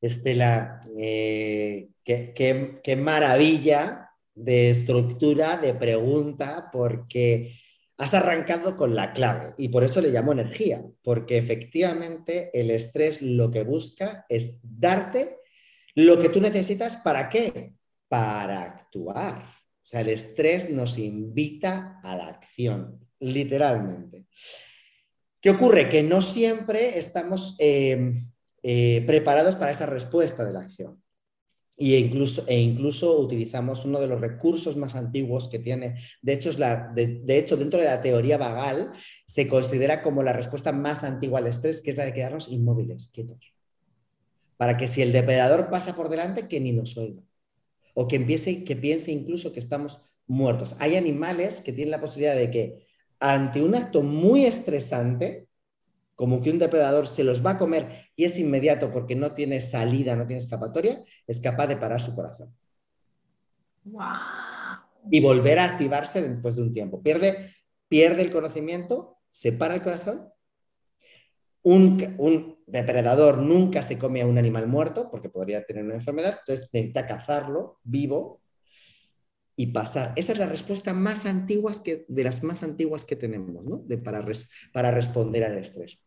[0.00, 7.54] Estela, eh, qué, qué maravilla de estructura, de pregunta, porque
[7.98, 13.20] has arrancado con la clave y por eso le llamo energía, porque efectivamente el estrés
[13.20, 15.39] lo que busca es darte
[15.94, 17.74] lo que tú necesitas, ¿para qué?
[18.08, 19.44] Para actuar.
[19.82, 24.26] O sea, el estrés nos invita a la acción, literalmente.
[25.40, 25.88] ¿Qué ocurre?
[25.88, 28.12] Que no siempre estamos eh,
[28.62, 31.02] eh, preparados para esa respuesta de la acción.
[31.76, 36.50] Y incluso, e incluso utilizamos uno de los recursos más antiguos que tiene, de hecho,
[36.52, 38.92] de, hecho, dentro de la teoría vagal,
[39.26, 43.08] se considera como la respuesta más antigua al estrés, que es la de quedarnos inmóviles,
[43.14, 43.54] quietos
[44.60, 47.22] para que si el depredador pasa por delante, que ni nos oiga.
[47.94, 50.76] O que, empiece, que piense incluso que estamos muertos.
[50.78, 52.86] Hay animales que tienen la posibilidad de que
[53.20, 55.48] ante un acto muy estresante,
[56.14, 59.62] como que un depredador se los va a comer y es inmediato porque no tiene
[59.62, 62.54] salida, no tiene escapatoria, es capaz de parar su corazón.
[65.10, 67.02] Y volver a activarse después de un tiempo.
[67.02, 67.56] Pierde,
[67.88, 70.30] pierde el conocimiento, se para el corazón
[71.62, 76.70] un, depredador nunca se come a un animal muerto porque podría tener una enfermedad, entonces
[76.72, 78.40] necesita cazarlo vivo
[79.56, 80.12] y pasar.
[80.16, 83.82] Esa es la respuesta más antigua que, de las más antiguas que tenemos ¿no?
[83.84, 84.24] de, para,
[84.72, 86.00] para responder al estrés.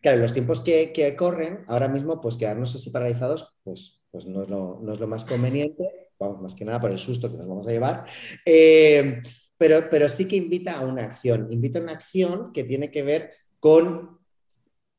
[0.00, 4.26] Claro, en los tiempos que, que, corren, ahora mismo, pues quedarnos así paralizados, pues, pues
[4.26, 7.30] no, es lo, no es lo más conveniente, vamos, más que nada por el susto
[7.30, 8.06] que nos vamos a llevar.
[8.44, 9.20] Eh,
[9.58, 13.02] pero, pero sí que invita a una acción, invita a una acción que tiene que
[13.02, 14.15] ver con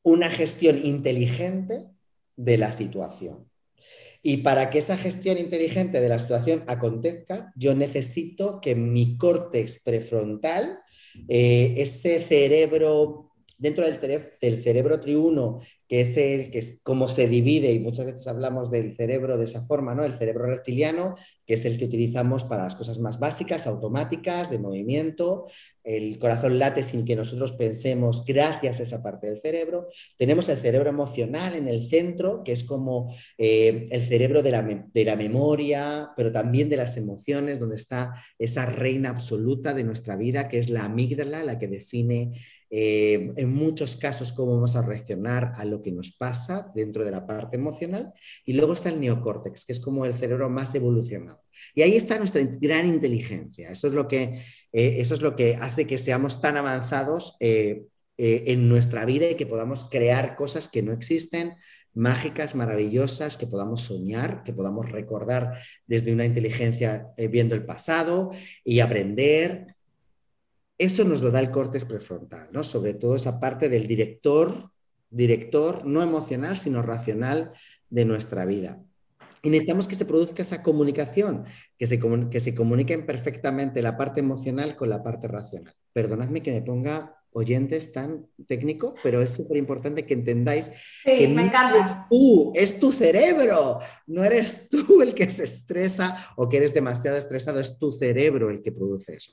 [0.08, 1.84] una gestión inteligente
[2.36, 3.48] de la situación.
[4.22, 9.82] Y para que esa gestión inteligente de la situación acontezca, yo necesito que mi córtex
[9.84, 10.80] prefrontal,
[11.28, 17.70] eh, ese cerebro, dentro del, cerebro triuno, que es el que es como se divide,
[17.72, 20.04] y muchas veces hablamos del cerebro de esa forma, ¿no?
[20.04, 21.14] El cerebro reptiliano,
[21.48, 25.46] que es el que utilizamos para las cosas más básicas, automáticas, de movimiento.
[25.82, 29.88] El corazón late sin que nosotros pensemos gracias a esa parte del cerebro.
[30.18, 34.62] Tenemos el cerebro emocional en el centro, que es como eh, el cerebro de la,
[34.92, 40.16] de la memoria, pero también de las emociones, donde está esa reina absoluta de nuestra
[40.16, 42.34] vida, que es la amígdala, la que define
[42.70, 47.10] eh, en muchos casos cómo vamos a reaccionar a lo que nos pasa dentro de
[47.10, 48.12] la parte emocional.
[48.44, 51.42] Y luego está el neocórtex, que es como el cerebro más evolucionado.
[51.74, 53.70] Y ahí está nuestra gran inteligencia.
[53.70, 57.84] Eso es lo que, eh, eso es lo que hace que seamos tan avanzados eh,
[58.18, 61.54] en nuestra vida y que podamos crear cosas que no existen,
[61.94, 68.32] mágicas, maravillosas, que podamos soñar, que podamos recordar desde una inteligencia viendo el pasado
[68.64, 69.77] y aprender
[70.78, 72.62] eso nos lo da el córtex prefrontal, ¿no?
[72.62, 74.70] Sobre todo esa parte del director,
[75.10, 77.52] director no emocional, sino racional
[77.90, 78.80] de nuestra vida.
[79.42, 81.44] Y necesitamos que se produzca esa comunicación,
[81.76, 85.74] que se, que se comuniquen perfectamente la parte emocional con la parte racional.
[85.92, 90.72] Perdonadme que me ponga oyentes tan técnico, pero es súper importante que entendáis
[91.04, 92.06] que me encanta.
[92.10, 97.16] tú, es tu cerebro, no eres tú el que se estresa o que eres demasiado
[97.16, 99.32] estresado, es tu cerebro el que produce eso.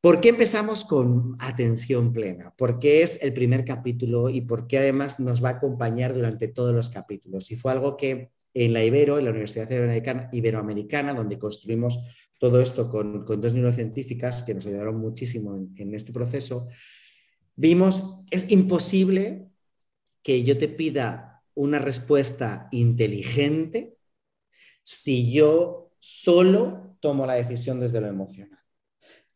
[0.00, 2.54] ¿Por qué empezamos con atención plena?
[2.56, 6.88] Porque es el primer capítulo y porque además nos va a acompañar durante todos los
[6.88, 7.50] capítulos.
[7.50, 9.68] Y fue algo que en la Ibero, en la Universidad
[10.30, 11.98] Iberoamericana, donde construimos
[12.38, 16.68] todo esto con, dos neurocientíficas que nos ayudaron muchísimo en, en este proceso,
[17.56, 19.48] vimos, es imposible
[20.22, 23.96] que yo te pida una respuesta inteligente
[24.84, 28.58] si yo solo tomo la decisión desde lo emocional.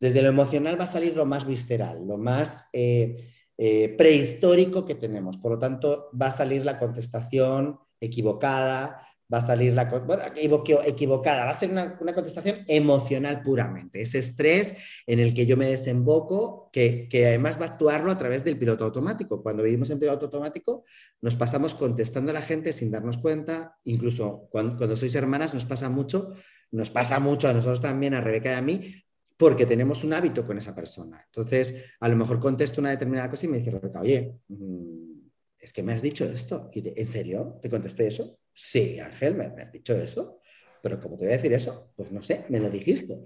[0.03, 4.95] Desde lo emocional va a salir lo más visceral, lo más eh, eh, prehistórico que
[4.95, 5.37] tenemos.
[5.37, 11.45] Por lo tanto, va a salir la contestación equivocada, va a salir la bueno, equivocada,
[11.45, 14.01] va a ser una, contestación emocional puramente.
[14.01, 14.75] Ese estrés
[15.07, 18.83] en el que yo me desemboco, que, además va a actuarlo a través del piloto
[18.83, 19.41] automático.
[19.41, 20.83] Cuando vivimos en piloto automático,
[21.21, 25.63] nos pasamos contestando a la gente sin darnos cuenta, incluso cuando, cuando sois hermanas nos
[25.63, 26.33] pasa mucho,
[26.71, 29.02] nos pasa mucho a nosotros también, a Rebeca y a mí,
[29.37, 31.21] porque tenemos un hábito con esa persona.
[31.25, 35.13] Entonces, a lo mejor contesto una determinada cosa y me dice Rebeca, oye, mm,
[35.59, 36.69] es que me has dicho esto.
[36.73, 37.59] ¿Y ¿En serio?
[37.61, 38.39] ¿Te contesté eso?
[38.51, 40.41] Sí, Ángel, me, has dicho eso.
[40.81, 41.93] Pero ¿cómo te voy a decir eso?
[41.95, 43.17] Pues no sé, me lo dijiste.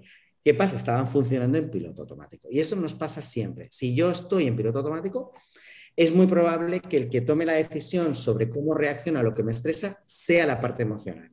[0.44, 0.76] ¿Qué pasa?
[0.76, 2.48] Estaban funcionando en piloto automático.
[2.50, 3.68] Y eso nos pasa siempre.
[3.72, 5.32] Si yo estoy en piloto automático,
[5.96, 9.42] es muy probable que el que tome la decisión sobre cómo reacciona a lo que
[9.42, 11.32] me estresa sea la parte emocional.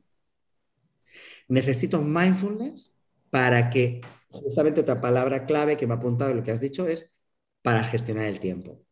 [1.46, 2.92] Necesito mindfulness
[3.30, 4.00] para que
[4.36, 7.18] justamente otra palabra clave que me ha apuntado en lo que has dicho es
[7.62, 8.82] para gestionar el tiempo.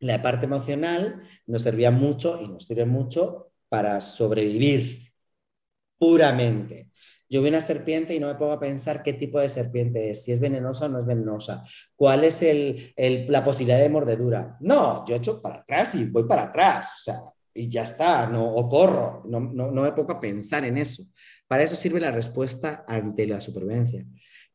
[0.00, 5.12] La parte emocional nos servía mucho y nos sirve mucho para sobrevivir
[5.98, 6.90] puramente.
[7.28, 10.24] Yo vi una serpiente y no me pongo a pensar qué tipo de serpiente es,
[10.24, 11.62] si es venenosa o no es venenosa,
[11.94, 12.42] cuál es
[13.28, 14.56] la posibilidad de mordedura.
[14.60, 17.20] No, yo echo para atrás y voy para atrás, o sea,
[17.52, 21.02] y ya está, no, o corro, no, no, no me pongo a pensar en eso.
[21.46, 24.06] Para eso sirve la respuesta ante la supervivencia.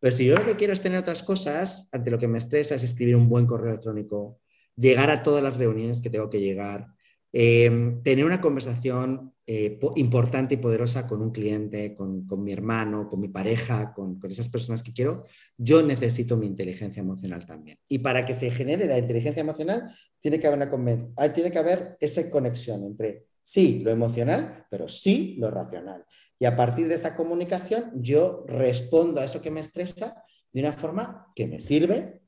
[0.03, 2.75] Pero si yo lo que quiero es tener otras cosas, ante lo que me estresa
[2.75, 4.41] es escribir un buen correo electrónico,
[4.75, 6.87] llegar a todas las reuniones que tengo que llegar,
[7.31, 13.21] em, tener una conversación eh, importante y poderosa con un cliente, con, mi hermano, con
[13.21, 15.23] mi pareja, con, esas personas que quiero,
[15.57, 17.77] yo necesito mi inteligencia emocional también.
[17.87, 21.95] Y para que se genere la inteligencia emocional, tiene que haber, una, tiene que haber
[22.01, 26.03] esa conexión entre sí lo emocional, pero sí lo racional.
[26.43, 30.73] Y a partir de esa comunicación, yo respondo a eso que me estresa de una
[30.73, 32.19] forma que me sirve,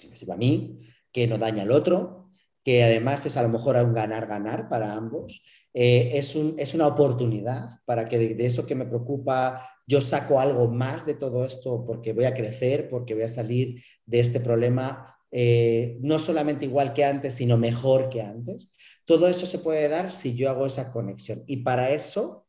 [0.00, 0.78] que me sirve a mí,
[1.12, 2.30] que no daña al otro,
[2.64, 5.42] que además es a lo mejor un ganar-ganar para ambos.
[5.74, 10.40] Eh, es, un, es, una oportunidad para que de, eso que me preocupa yo saco
[10.40, 14.40] algo más de todo esto porque voy a crecer, porque voy a salir de este
[14.40, 18.70] problema eh, no solamente igual que antes, sino mejor que antes.
[19.04, 21.44] Todo eso se puede dar si yo hago esa conexión.
[21.46, 22.46] Y para eso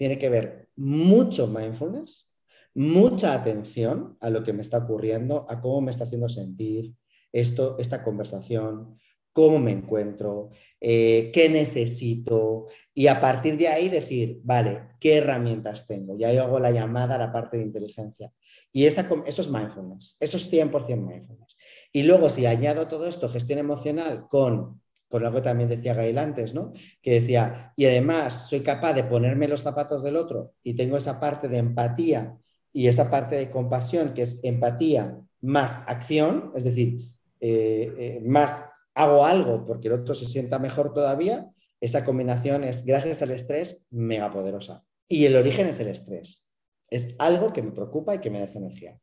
[0.00, 2.32] tiene que ver mucho mindfulness,
[2.72, 6.94] mucha atención a lo que me está ocurriendo, a cómo me está haciendo sentir
[7.30, 8.96] esto, esta conversación,
[9.34, 15.86] cómo me encuentro, eh, qué necesito y a partir de ahí decir, vale, ¿qué herramientas
[15.86, 16.16] tengo?
[16.16, 18.32] Y ahí hago la llamada a la parte de inteligencia.
[18.72, 21.58] Y esa, eso es mindfulness, eso es 100% mindfulness.
[21.92, 24.80] Y luego, si añado todo esto, gestión emocional, con,
[25.10, 26.72] con algo también decía Gail antes, ¿no?
[27.02, 31.18] Que decía, y además soy capaz de ponerme los zapatos del otro y tengo esa
[31.18, 32.38] parte de empatía
[32.72, 38.70] y esa parte de compasión, que es empatía más acción, es decir, eh, eh, más
[38.94, 41.50] hago algo porque el otro se sienta mejor todavía,
[41.80, 44.84] esa combinación es, gracias al estrés, mega poderosa.
[45.08, 46.46] Y el origen es el estrés.
[46.88, 49.00] Es algo que me preocupa y que me da esa energía.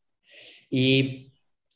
[0.70, 1.34] Y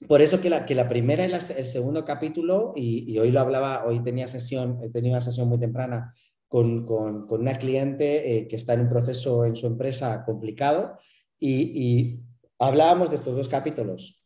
[0.07, 3.85] por eso que la, que la primera y el segundo capítulo, y, hoy lo hablaba,
[3.85, 6.15] hoy tenía sesión, he tenido una sesión muy temprana
[6.47, 10.97] con, con, con una cliente eh, que está en un proceso en su empresa complicado
[11.39, 12.19] y,
[12.59, 14.23] hablábamos de estos dos capítulos,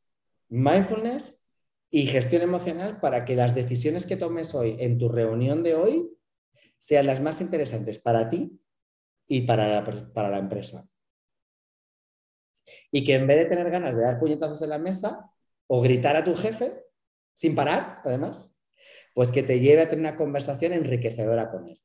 [0.50, 1.42] mindfulness
[1.90, 6.10] y gestión emocional para que las decisiones que tomes hoy en tu reunión de hoy
[6.78, 8.60] sean las más interesantes para ti
[9.28, 10.86] y para para la empresa.
[12.92, 15.32] Y que en vez de tener ganas de dar puñetazos en la mesa
[15.68, 16.74] o gritar a tu jefe,
[17.34, 18.56] sin parar, además,
[19.14, 21.82] pues que te lleve a tener una conversación enriquecedora con él.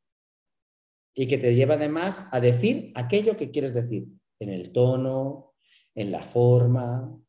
[1.14, 4.07] Y que te lleve además a decir aquello que quieres decir,
[4.39, 5.55] en el tono,
[5.95, 7.20] en la forma,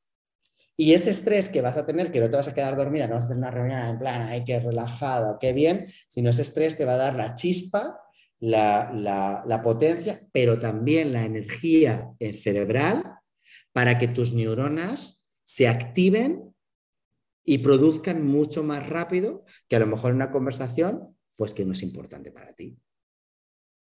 [0.81, 3.13] y ese estrés que vas a tener, que no te vas a quedar dormida, no
[3.13, 6.75] vas a tener una reunión en plan, ay, qué relajada, qué bien, sino ese estrés
[6.75, 7.99] te va a dar la chispa,
[8.39, 13.03] la, potencia, pero también la energía cerebral
[13.71, 15.20] para que tus neuronas
[15.51, 16.55] se activen
[17.43, 21.83] y produzcan mucho más rápido que a lo mejor una conversación, pues que no es
[21.83, 22.79] importante para ti.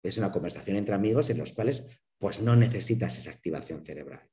[0.02, 4.28] Es una conversación entre amigos en los cuales pues no necesitas esa activación cerebral.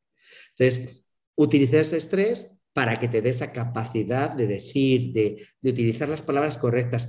[0.56, 6.22] Entonces, utilizar ese estrés para que te dé esa capacidad de decir, de, utilizar las
[6.22, 7.06] palabras correctas,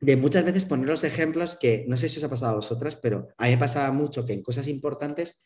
[0.00, 2.94] de muchas veces poner los ejemplos que no sé si os ha pasado a vosotras,
[2.94, 5.42] pero a mí me pasaba mucho que en cosas importantes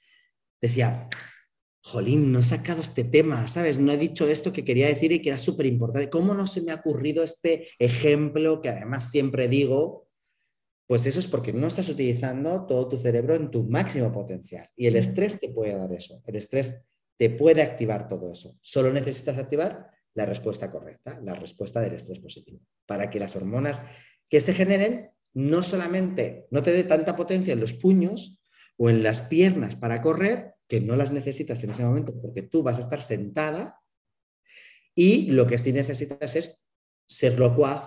[0.60, 1.08] decía,
[1.86, 3.78] jolín, no he sacado este tema, ¿sabes?
[3.78, 6.10] No he dicho esto que quería decir y que era súper importante.
[6.10, 10.08] ¿Cómo no se me ha ocurrido este ejemplo que además siempre digo?
[10.88, 14.68] Pues eso es porque no estás utilizando todo tu cerebro en tu máximo potencial.
[14.74, 16.20] Y el estrés te puede dar eso.
[16.26, 16.84] El estrés
[17.16, 18.58] te puede activar todo eso.
[18.62, 23.82] Solo necesitas activar la respuesta correcta, la respuesta del estrés positivo, para que las hormonas
[24.28, 28.40] que se generen no solamente no te dé tanta potencia en los puños
[28.76, 32.62] o en las piernas para correr, que no las necesitas en ese momento porque tú
[32.62, 33.80] vas a estar sentada
[34.94, 36.64] y lo que sí necesitas es
[37.06, 37.82] ser locuaz,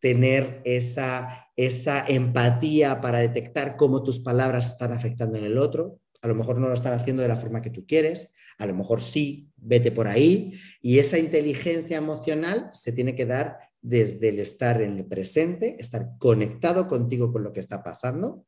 [0.00, 6.00] tener esa, esa empatía para detectar cómo tus palabras están afectando en el otro.
[6.22, 8.74] A lo mejor no lo están haciendo de la forma que tú quieres, a lo
[8.74, 10.52] mejor sí, vete por ahí.
[10.80, 16.10] Y esa inteligencia emocional se tiene que dar desde el estar en el presente, estar
[16.18, 18.44] conectado contigo con lo que está pasando,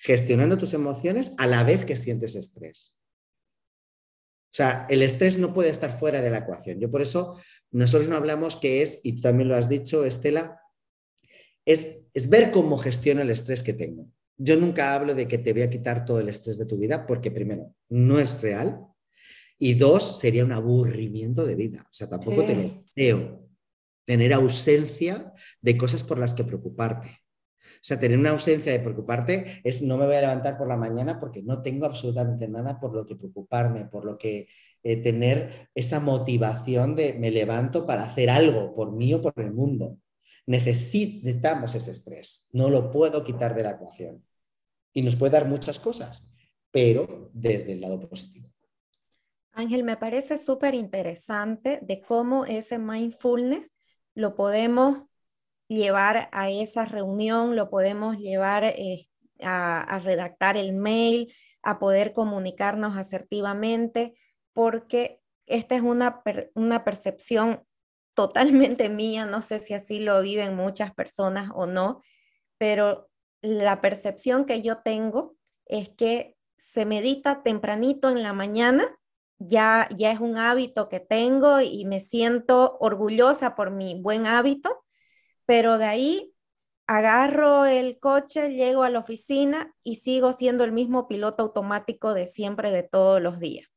[0.00, 2.98] gestionando tus emociones a la vez que sientes estrés.
[4.52, 6.78] O sea, el estrés no puede estar fuera de la ecuación.
[6.78, 7.40] Yo por eso,
[7.70, 10.60] nosotros no hablamos que es, y tú también lo has dicho, Estela,
[11.64, 14.08] es, es ver cómo gestiono el estrés que tengo.
[14.36, 17.06] Yo nunca hablo de que te voy a quitar todo el estrés de tu vida
[17.06, 18.86] porque primero, no es real,
[19.58, 21.86] y dos, sería un aburrimiento de vida.
[21.88, 23.48] O sea, tampoco te lo deseo.
[24.04, 25.32] Tener ausencia
[25.62, 27.21] de cosas por las que preocuparte.
[27.82, 30.76] O sea, tener una ausencia de preocuparte es no me voy a levantar por la
[30.76, 34.46] mañana porque no tengo absolutamente nada por lo que preocuparme, por lo que
[34.84, 39.52] eh, tener esa motivación de me levanto para hacer algo por mí o por el
[39.52, 39.98] mundo.
[40.46, 44.24] Necesitamos ese estrés, no lo puedo quitar de la ecuación.
[44.92, 46.24] Y nos puede dar muchas cosas,
[46.70, 48.48] pero desde el lado positivo.
[49.50, 53.72] Ángel, me parece súper interesante de cómo ese mindfulness
[54.14, 55.02] lo podemos
[55.72, 59.08] llevar a esa reunión, lo podemos llevar eh,
[59.40, 64.14] a, redactar el mail, a poder comunicarnos asertivamente,
[64.52, 66.22] porque esta es una,
[66.54, 67.62] una percepción
[68.14, 72.02] totalmente mía, no sé si así lo viven muchas personas o no,
[72.58, 73.08] pero
[73.40, 75.34] la percepción que yo tengo
[75.66, 78.96] es que se medita tempranito en la mañana
[79.48, 84.81] ya, ya es un hábito que tengo y me siento orgullosa por mi buen hábito,
[85.52, 86.34] pero de ahí
[86.86, 92.26] agarro el coche, llego a la oficina y sigo siendo el mismo piloto automático de
[92.26, 93.68] siempre, de todos los días.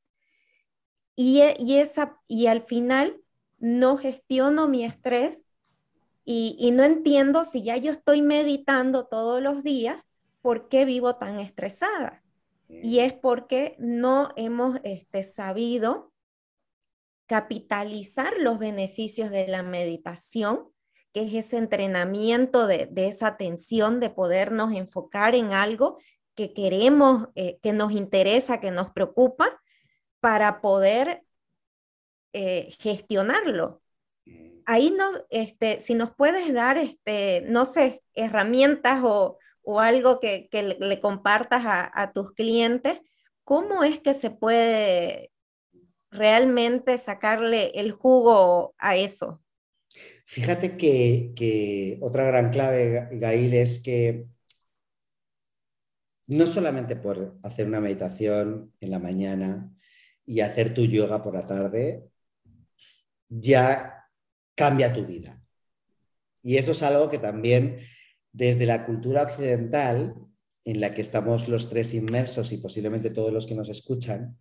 [1.18, 3.20] Y, e, y, esa, y al final
[3.58, 5.44] no gestiono mi estrés
[6.24, 10.02] y, no entiendo si ya yo estoy meditando todos los días,
[10.42, 12.24] ¿por qué vivo tan estresada?
[12.70, 16.14] Y es porque no hemos este, sabido
[17.26, 20.70] capitalizar los beneficios de la meditación,
[21.16, 25.98] que es ese entrenamiento de, esa atención, de podernos enfocar en algo
[26.36, 29.62] que queremos, eh, que nos interesa, que nos preocupa,
[30.20, 31.24] para poder
[32.34, 33.82] eh, gestionarlo.
[34.66, 39.38] ahí no, este, si nos puedes dar, este, no sé, herramientas o,
[39.80, 43.00] algo que, le, compartas a, tus clientes,
[43.46, 45.32] ¿cómo es que se puede
[46.12, 49.45] realmente sacarle el jugo a eso?
[50.26, 54.28] Fíjate que, otra gran clave, Gail, es que
[56.28, 59.72] no solamente por hacer una meditación en la mañana
[60.26, 62.10] y hacer tu yoga por la tarde,
[63.30, 64.10] ya
[64.56, 65.42] cambia tu vida.
[66.42, 67.80] Y eso es algo que también
[68.32, 70.16] desde la cultura occidental,
[70.66, 74.38] en la que estamos los tres inmersos y posiblemente todos los que nos escuchan,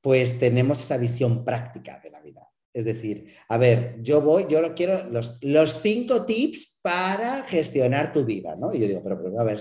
[0.00, 2.48] pues tenemos esa visión práctica de la vida.
[2.74, 8.24] Es decir, a ver, yo voy, yo lo quiero, los, cinco tips para gestionar tu
[8.24, 8.74] vida, ¿no?
[8.74, 9.60] Y yo digo, pero, pero a ver,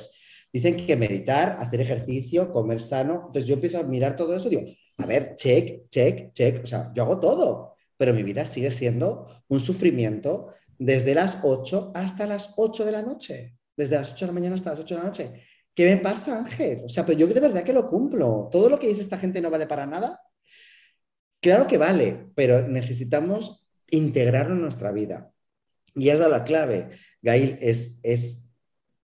[0.51, 3.26] dicen que meditar, hacer ejercicio, comer sano.
[3.28, 4.64] Entonces yo empiezo a mirar todo eso y digo,
[4.97, 6.64] a ver, check, check, check.
[6.64, 11.93] O sea, yo hago todo pero mi vida sigue siendo un sufrimiento desde las 8
[11.95, 14.95] hasta las 8 de la noche, desde las 8 de la mañana hasta las 8
[14.95, 15.32] de la noche.
[15.74, 16.82] ¿Qué me pasa, Ángel?
[16.86, 18.49] O sea, pero yo de verdad que lo cumplo.
[18.51, 20.20] Todo lo que dice esta gente no vale para nada.
[21.43, 25.29] Claro que vale, pero necesitamos integrarlo en nuestra vida.
[25.93, 26.91] Y has dado la clave,
[27.21, 28.55] Gail, es, es,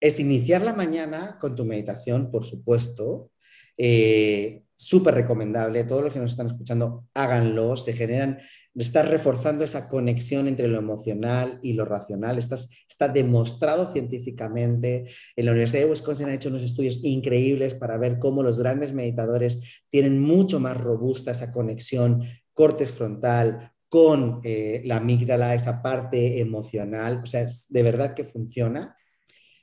[0.01, 3.31] es iniciar la mañana con tu meditación, por supuesto,
[3.79, 5.85] eh, súper recomendable.
[5.85, 7.77] Todos los que nos están escuchando, háganlo.
[7.77, 8.41] Se generan,
[8.77, 12.39] estás reforzando esa conexión entre lo emocional y lo racional.
[12.39, 15.07] Estás, está demostrado científicamente.
[15.37, 18.93] En la Universidad de Wisconsin han hecho unos estudios increíbles para ver cómo los grandes
[18.93, 26.41] meditadores tienen mucho más robusta esa conexión cortes frontal con eh, la amígdala, esa parte
[26.41, 27.21] emocional.
[27.23, 28.97] O sea, de verdad que funciona.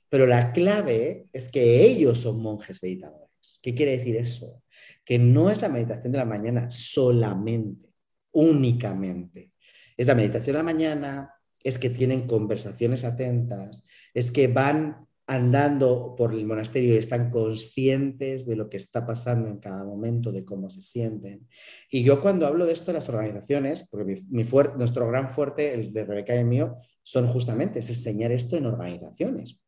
[0.09, 3.59] Pero la clave es que ellos son monjes meditadores.
[3.62, 4.62] ¿Qué quiere decir eso?
[5.05, 7.91] Que no es la meditación de la mañana solamente,
[8.32, 9.53] únicamente.
[9.97, 16.15] Es la meditación de la mañana, es que tienen conversaciones atentas, es que van andando
[16.17, 20.43] por el monasterio y están conscientes de lo que está pasando en cada momento, de
[20.43, 21.47] cómo se sienten.
[21.89, 26.03] Y yo cuando hablo de esto de las organizaciones, porque nuestro gran fuerte, el de
[26.03, 29.61] Rebeca y el mío, son justamente es enseñar esto en organizaciones.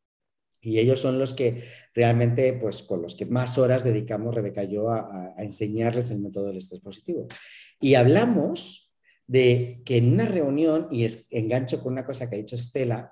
[0.64, 4.72] Y ellos son los que realmente, pues con los que más horas dedicamos Rebeca y
[4.72, 7.28] yo a, enseñarles el método del estrés positivo.
[7.82, 8.94] Y hablamos
[9.28, 13.12] de que en una reunión, y es, engancho con una cosa que ha dicho Estela,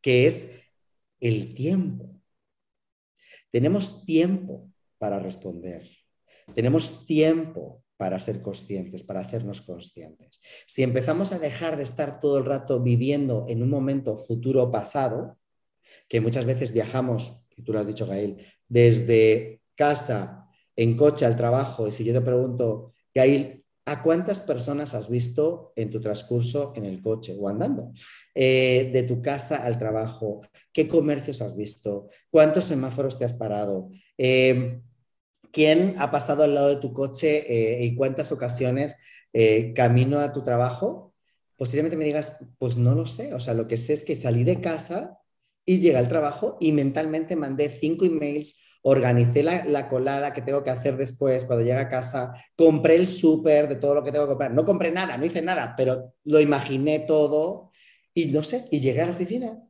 [0.00, 0.58] que es
[1.20, 2.18] el tiempo.
[3.50, 5.86] Tenemos tiempo para responder.
[6.54, 10.40] Tenemos tiempo para ser conscientes, para hacernos conscientes.
[10.66, 15.36] Si empezamos a dejar de estar todo el rato viviendo en un momento futuro pasado,
[16.08, 21.36] que muchas veces viajamos, y tú lo has dicho, Gael, desde casa, en coche al
[21.36, 26.72] trabajo, y si yo te pregunto, Gael, ¿a cuántas personas has visto en tu transcurso
[26.76, 27.92] en el coche o andando?
[28.34, 32.08] Eh, de tu casa al trabajo, ¿qué comercios has visto?
[32.30, 33.90] ¿Cuántos semáforos te has parado?
[34.16, 34.80] Eh,
[35.52, 38.96] ¿Quién ha pasado al lado de tu coche eh, y cuántas ocasiones
[39.74, 41.14] camino a tu trabajo?
[41.56, 44.44] Posiblemente me digas, pues no lo sé, o sea, lo que sé es que salí
[44.44, 45.19] de casa
[45.70, 50.70] y llegué al trabajo y mentalmente mandé cinco emails, organicé la, colada que tengo que
[50.70, 54.30] hacer después cuando llegue a casa, compré el súper de todo lo que tengo que
[54.30, 54.52] comprar.
[54.52, 57.70] No compré nada, no hice nada, pero lo imaginé todo
[58.12, 59.62] y no sé, y llegué a la oficina.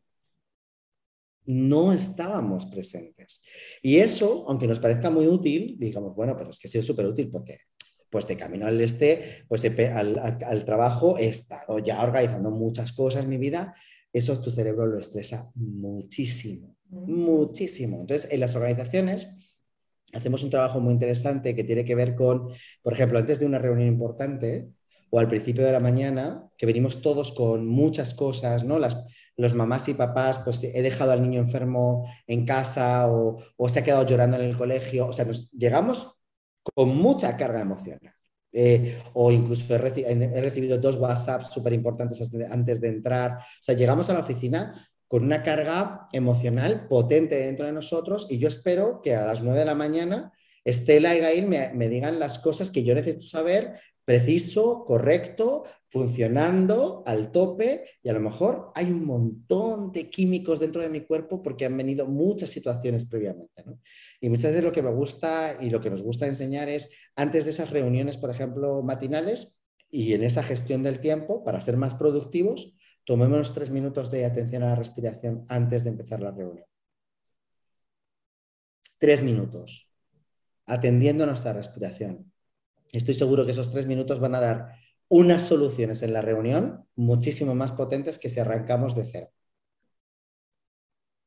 [1.45, 3.43] No estábamos presentes.
[3.83, 7.05] Y eso, aunque nos parezca muy útil, digamos, bueno, pero es que ha sido súper
[7.05, 7.59] útil porque
[8.09, 13.25] pues de camino al este, pues al, al, trabajo he estado ya organizando muchas cosas
[13.25, 13.75] en mi vida
[14.13, 18.01] eso tu cerebro lo estresa muchísimo, muchísimo.
[18.01, 19.29] Entonces, en las organizaciones
[20.13, 22.49] hacemos un trabajo muy interesante que tiene que ver con,
[22.83, 24.71] por ejemplo, antes de una reunión importante
[25.11, 28.79] o al principio de la mañana, que venimos todos con muchas cosas, ¿no?
[28.79, 29.05] Las,
[29.37, 33.81] los mamás y papás, pues he dejado al niño enfermo en casa o, o se
[33.81, 36.17] ha quedado llorando en el colegio, o sea, nos llegamos
[36.63, 38.15] con mucha carga emocional.
[38.53, 42.21] Eh, o incluso he, recibido dos WhatsApps súper importantes
[42.51, 43.39] antes de entrar.
[43.39, 44.75] O sea, llegamos a la oficina
[45.07, 49.59] con una carga emocional potente dentro de nosotros y yo espero que a las 9
[49.59, 50.33] de la mañana
[50.65, 53.81] Estela y Gail me, me digan las cosas que yo necesito saber
[54.11, 60.83] preciso, correcto, funcionando al tope y a lo mejor hay un montón de químicos dentro
[60.83, 63.63] de mi cuerpo porque han venido muchas situaciones previamente.
[64.21, 67.45] Y muchas veces lo que me gusta y lo que nos gusta enseñar es antes
[67.45, 69.57] de esas reuniones, por ejemplo, matinales
[69.89, 74.65] y en esa gestión del tiempo, para ser más productivos, tomémonos tres minutos de atención
[74.65, 76.67] a la respiración antes de empezar la reunión.
[78.99, 79.89] Tres minutos,
[80.67, 82.30] atendiendo a nuestra respiración
[82.93, 84.77] Estoy seguro que esos tres minutos van a dar
[85.09, 89.31] unas soluciones en la reunión muchísimo más potentes que si arrancamos de cero.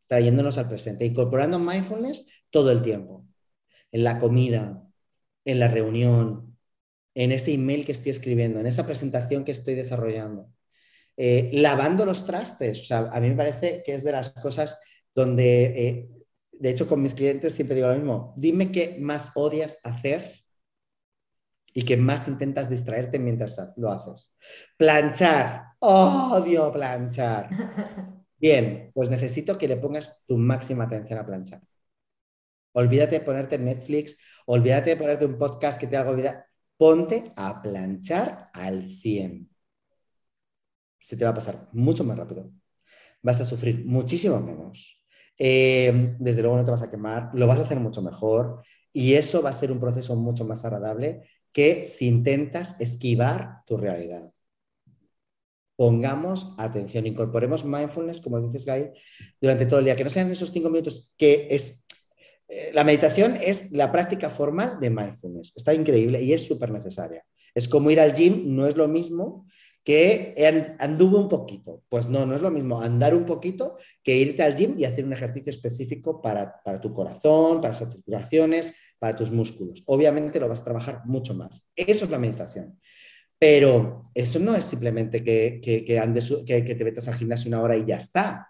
[0.08, 3.26] Trayéndonos al presente, incorporando mindfulness todo el tiempo,
[3.92, 4.84] en la comida,
[5.46, 6.58] en la reunión,
[7.16, 10.50] en ese email que estoy escribiendo, en esa presentación que estoy desarrollando.
[11.16, 14.80] Eh, lavando los trastes, a mí me parece que es de las cosas
[15.14, 16.10] donde, eh,
[16.52, 20.43] de hecho, con mis clientes siempre digo lo mismo, dime qué más odias hacer
[21.74, 24.36] y qué más intentas distraerte mientras lo haces.
[24.78, 27.50] Planchar, odio planchar.
[28.38, 31.62] Bien, pues necesito que le pongas tu máxima atención a planchar.
[32.74, 36.46] Olvídate de ponerte Netflix, olvídate de ponerte un podcast que te haga olvidar.
[36.78, 39.54] Ponte a planchar al 100
[41.04, 42.50] se te va a pasar mucho más rápido.
[43.22, 45.04] Vas a sufrir muchísimo menos.
[45.38, 48.64] Eh, desde luego no te vas a quemar, lo vas a hacer mucho mejor
[48.94, 53.78] y eso va a ser un proceso mucho más agradable que si intentas esquivar tu
[53.78, 54.34] realidad.
[55.76, 58.92] Pongamos atención, incorporemos mindfulness, como dices, Guy,
[59.40, 61.86] durante todo el día, que no sean esos cinco minutos, que es...
[62.48, 65.54] Eh, la meditación es la práctica formal de mindfulness.
[65.56, 67.24] Está increíble y es súper necesaria.
[67.56, 69.46] Es como ir al gym, no es lo mismo
[69.84, 71.84] que anduvo un poquito.
[71.90, 75.06] Pues no, no es lo mismo andar un poquito que irte al gym y hacer
[75.06, 78.74] un ejercicio específico para, tu corazón, para tus articulaciones,
[79.04, 79.84] para tus músculos.
[79.88, 81.70] Obviamente lo vas a trabajar mucho más.
[81.76, 82.80] Eso es la meditación.
[83.38, 87.76] Pero eso no es simplemente que, que, andes, que, te metas al gimnasio una hora
[87.76, 88.48] y ya está.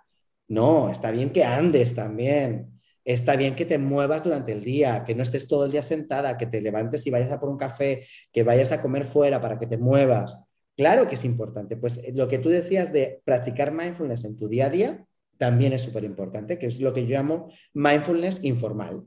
[0.47, 2.79] No, está bien que andes también.
[3.03, 6.37] Está bien que te muevas durante el día, que no estés todo el día sentada,
[6.37, 9.57] que te levantes y vayas a por un café, que vayas a comer fuera para
[9.57, 10.39] que te muevas.
[10.77, 11.77] Claro que es importante.
[11.77, 15.03] Pues eh, lo que tú decías de practicar mindfulness en tu día a día
[15.39, 19.03] también es súper importante, que es lo que yo llamo mindfulness informal,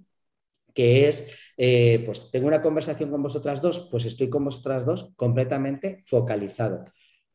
[0.77, 5.13] que es, eh, pues tengo una conversación con vosotras dos, pues estoy con vosotras dos
[5.17, 6.85] completamente focalizado.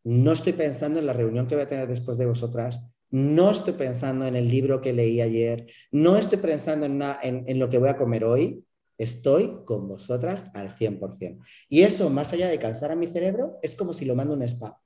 [0.06, 3.74] No estoy pensando en la reunión que voy a tener después de vosotras, no estoy
[3.74, 7.90] pensando en el libro que leí ayer, no estoy pensando en, en lo que voy
[7.90, 8.64] a comer hoy,
[9.02, 11.44] Estoy con vosotras al 100%.
[11.70, 14.38] Y eso, más allá de cansar a mi cerebro, es como si lo mando a
[14.38, 14.80] un spa.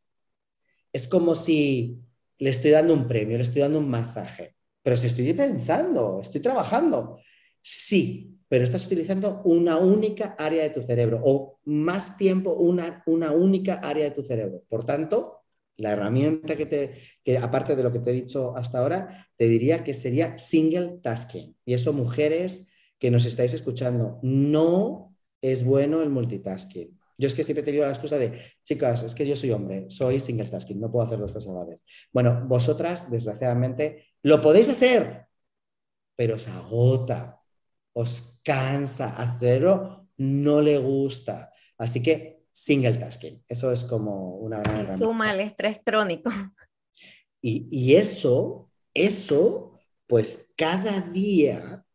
[0.94, 2.00] Es como si
[2.38, 4.56] le estoy dando un premio, le estoy dando un masaje.
[4.82, 7.20] Pero si estoy pensando, estoy trabajando.
[7.62, 13.32] Sí, pero estás utilizando una única área de tu cerebro o más tiempo una, una
[13.32, 14.64] única área de tu cerebro.
[14.70, 15.42] Por tanto,
[15.78, 16.94] la herramienta que te,
[17.24, 21.00] que aparte de lo que te he dicho hasta ahora, te diría que sería single
[21.02, 21.56] tasking.
[21.66, 22.68] Y eso, mujeres,
[23.00, 26.98] que nos estáis escuchando, no es bueno el multitasking.
[27.18, 29.86] Yo es que siempre he tenido la excusa de, chicas, es que yo soy hombre,
[29.90, 31.80] soy single tasking, no puedo hacer dos cosas a la vez.
[32.12, 35.28] Bueno, vosotras, desgraciadamente, lo podéis hacer,
[36.16, 37.35] pero os agota,
[37.96, 41.52] os cansa, hacerlo no le gusta.
[41.78, 45.06] Así que single tasking, eso es como una gran herramienta.
[45.06, 46.30] Suma el estrés crónico.
[47.42, 51.86] Y, y eso, eso, pues cada día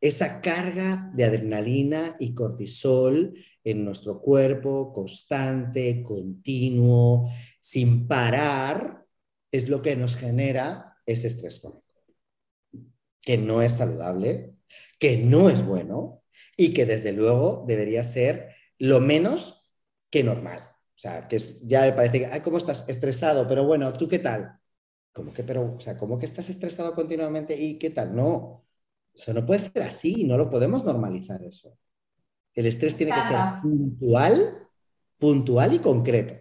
[0.00, 9.06] esa carga de adrenalina y cortisol en nuestro cuerpo constante, continuo, sin parar,
[9.50, 11.82] es lo que nos genera ese estrés crónico,
[13.22, 14.53] que no es saludable,
[14.98, 16.22] que no es bueno
[16.56, 19.70] y que desde luego debería ser lo menos
[20.10, 20.60] que normal.
[20.60, 22.88] O sea, que ya me parece que, ay, ¿cómo estás?
[22.88, 24.58] Estresado, pero bueno, ¿tú qué tal?
[25.12, 28.14] ¿Cómo que, pero, o sea, ¿cómo que estás estresado continuamente y qué tal?
[28.14, 28.64] No,
[29.12, 31.78] eso no puede ser así, no lo podemos normalizar eso.
[32.52, 34.68] El estrés tiene que ser puntual,
[35.18, 36.34] puntual y concreto.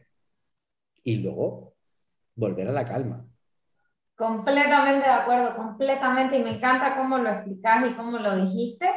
[1.04, 1.76] Y luego
[2.36, 3.28] volver a la calma.
[4.16, 6.38] Completamente de acuerdo, completamente.
[6.38, 8.90] Y me encanta cómo lo explicas y cómo lo dijiste,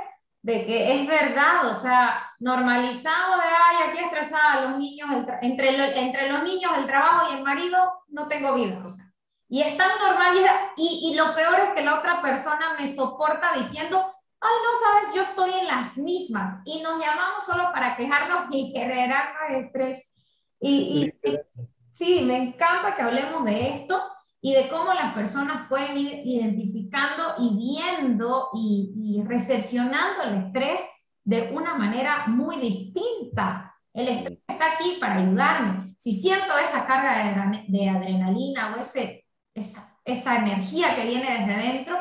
[0.43, 5.09] de que es verdad, o sea, normalizado de, ay, aquí estresada los niños,
[5.41, 9.05] entre, entre los niños, el trabajo y el marido, no tengo vida, o sea.
[9.49, 10.37] Y es tan normal
[10.77, 15.15] y, y lo peor es que la otra persona me soporta diciendo, ay, no sabes,
[15.15, 20.13] yo estoy en las mismas y nos llamamos solo para quejarnos y generar más estrés.
[20.61, 21.39] Y, y,
[21.93, 24.03] sí, me encanta que hablemos de esto
[24.47, 30.81] y de cómo las personas pueden ir identificando y viendo y, y recepcionando el estrés
[31.25, 33.75] de una manera muy distinta.
[33.93, 35.97] El estrés está aquí para ayudarme.
[35.99, 41.63] Si siento esa carga de, de adrenalina o ese esa, esa energía que viene desde
[41.63, 41.97] dentro,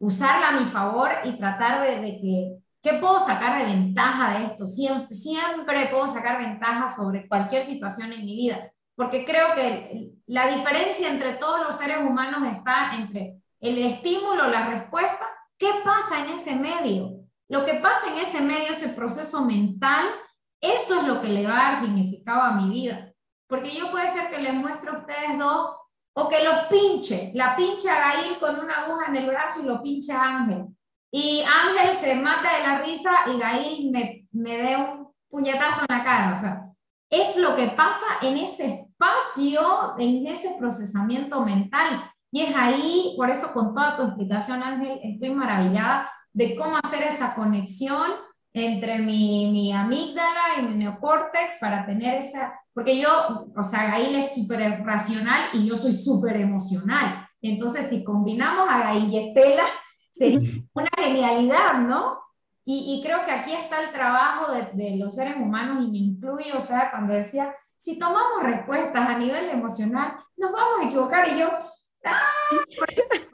[0.00, 4.44] usarla a mi favor y tratar de, de que, ¿qué puedo sacar de ventaja de
[4.48, 4.66] esto?
[4.66, 10.48] Siempre, siempre puedo sacar ventaja sobre cualquier situación en mi vida, porque creo que la
[10.48, 15.26] diferencia entre todos los seres humanos está entre el estímulo, la respuesta,
[15.58, 17.24] ¿qué pasa en ese medio?
[17.48, 20.06] Lo que pasa en ese medio, ese proceso mental,
[20.60, 23.10] eso es lo que le va a dar significado a mi vida.
[23.46, 25.76] porque yo puede ser que les muestre a ustedes dos
[26.14, 29.66] o que los pinche, la pinche a Gail con una aguja en el brazo y
[29.66, 30.66] lo pinche a Ángel.
[31.12, 35.96] Y Ángel se mata de la risa y Gail me, me dé un puñetazo en
[35.96, 36.34] la cara.
[36.34, 36.64] O sea,
[37.10, 42.10] es lo que pasa en ese espacio, en ese procesamiento mental.
[42.30, 47.02] Y es ahí, por eso con toda tu explicación, Ángel, estoy maravillada de cómo hacer
[47.04, 48.10] esa conexión
[48.52, 54.16] entre mi, mi amígdala y mi neocórtex para tener esa, porque yo, o sea, Gail
[54.16, 57.26] es súper racional y yo soy súper emocional.
[57.40, 59.64] Entonces, si combinamos a Gail y Estela,
[60.10, 62.18] sería una genialidad, ¿no?
[62.64, 65.98] Y, y, creo que aquí está el trabajo de, de, los seres humanos y me
[65.98, 67.54] incluyo, o sea, cuando decía,
[67.84, 71.48] si tomamos respuestas a nivel emocional, nos vamos a equivocar y yo,
[72.04, 72.30] ¡ah!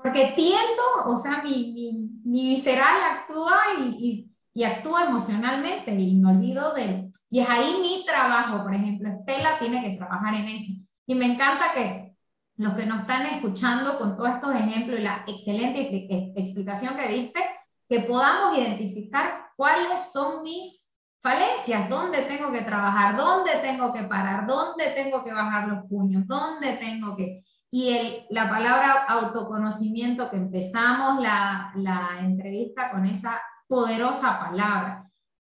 [0.02, 6.16] porque, tiendo, o sea, mi, mi, mi visceral actúa y, y y actúo emocionalmente y
[6.16, 7.10] me olvido de...
[7.30, 10.72] Y es ahí mi trabajo, por ejemplo, Estela tiene que trabajar en eso.
[11.06, 12.16] Y me encanta que
[12.56, 17.40] los que nos están escuchando con todos estos ejemplos y la excelente explicación que diste,
[17.88, 20.79] que podamos identificar cuáles son mis
[21.20, 26.26] falencias, dónde tengo que trabajar, dónde tengo que parar, dónde tengo que bajar los puños,
[26.26, 27.44] dónde tengo que...
[27.70, 35.06] Y el, la palabra autoconocimiento que empezamos la, la entrevista con esa poderosa palabra.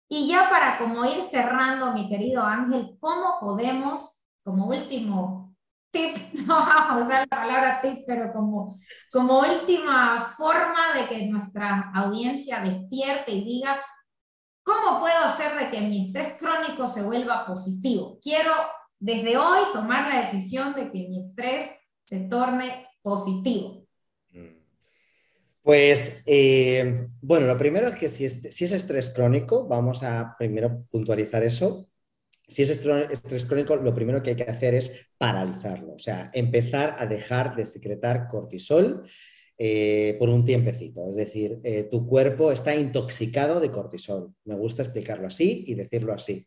[0.07, 5.55] Y ya para como ir cerrando, mi querido Ángel, ¿cómo podemos, como último
[5.91, 8.79] tip, no vamos a usar la palabra tip, pero como,
[9.11, 13.79] como última forma de que nuestra audiencia despierte y diga,
[14.71, 18.19] ¿cómo puedo hacer de que mi estrés crónico se vuelva positivo?
[18.21, 18.51] Quiero
[18.99, 21.69] desde hoy tomar la decisión de que mi estrés
[22.03, 23.85] se torne positivo.
[25.61, 30.35] Pues, eh, bueno, lo primero es que si es, si es estrés crónico, vamos a
[30.37, 31.87] primero puntualizar eso.
[32.47, 36.97] Si es estrés crónico, lo primero que hay que hacer es paralizarlo, o sea, empezar
[36.99, 39.07] a dejar de secretar cortisol
[39.57, 41.07] eh, por un tiempecito.
[41.09, 44.33] Es decir, eh, tu cuerpo está intoxicado de cortisol.
[44.45, 46.45] Me gusta explicarlo así y decirlo así.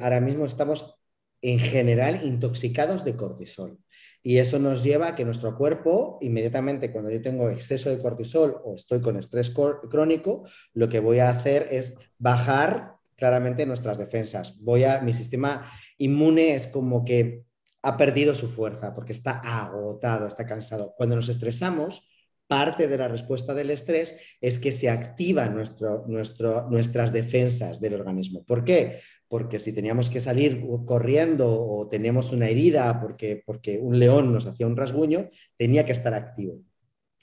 [0.00, 0.98] ahora mismo estamos
[1.42, 3.78] en general intoxicados de cortisol.
[4.22, 8.60] Y eso nos lleva a que nuestro cuerpo, inmediatamente cuando yo tengo exceso de cortisol
[8.64, 14.60] o estoy con estrés crónico, lo que voy a hacer es bajar claramente nuestras defensas.
[14.60, 17.44] Voy a, mi sistema inmune es como que
[17.82, 20.94] ha perdido su fuerza porque está agotado, está cansado.
[20.96, 22.08] Cuando nos estresamos,
[22.46, 28.44] parte de la respuesta del estrés es que se activan nuestras defensas del organismo.
[28.44, 29.00] ¿Por qué?
[29.28, 34.46] porque si teníamos que salir corriendo o teníamos una herida porque, porque un león nos
[34.46, 36.62] hacía un rasguño, tenía que estar activo.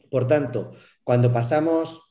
[0.10, 2.04] Por tanto, cuando pasamos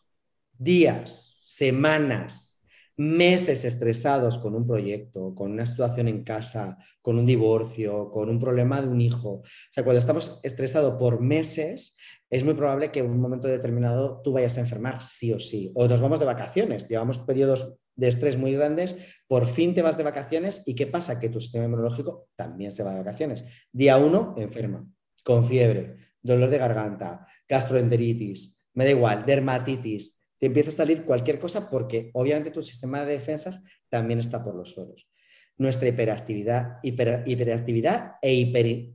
[0.52, 2.53] días, semanas,
[2.96, 8.38] meses estresados con un proyecto, con una situación en casa, con un divorcio, con un
[8.38, 11.96] problema de un hijo, o sea, cuando estamos estresados por meses,
[12.30, 15.70] es muy probable que en un momento determinado tú vayas a enfermar sí o sí.
[15.74, 18.96] O nos vamos de vacaciones, llevamos periodos de estrés muy grandes,
[19.28, 21.20] por fin te vas de vacaciones y ¿qué pasa?
[21.20, 23.44] Que tu sistema inmunológico también se va de vacaciones.
[23.72, 24.84] Día uno, enferma,
[25.22, 31.38] con fiebre, dolor de garganta, gastroenteritis, me da igual, dermatitis, te empieza a salir cualquier
[31.38, 35.08] cosa porque obviamente tu sistema de defensas también está por los suelos.
[35.56, 38.34] Nuestra hiperactividad, hiperactividad e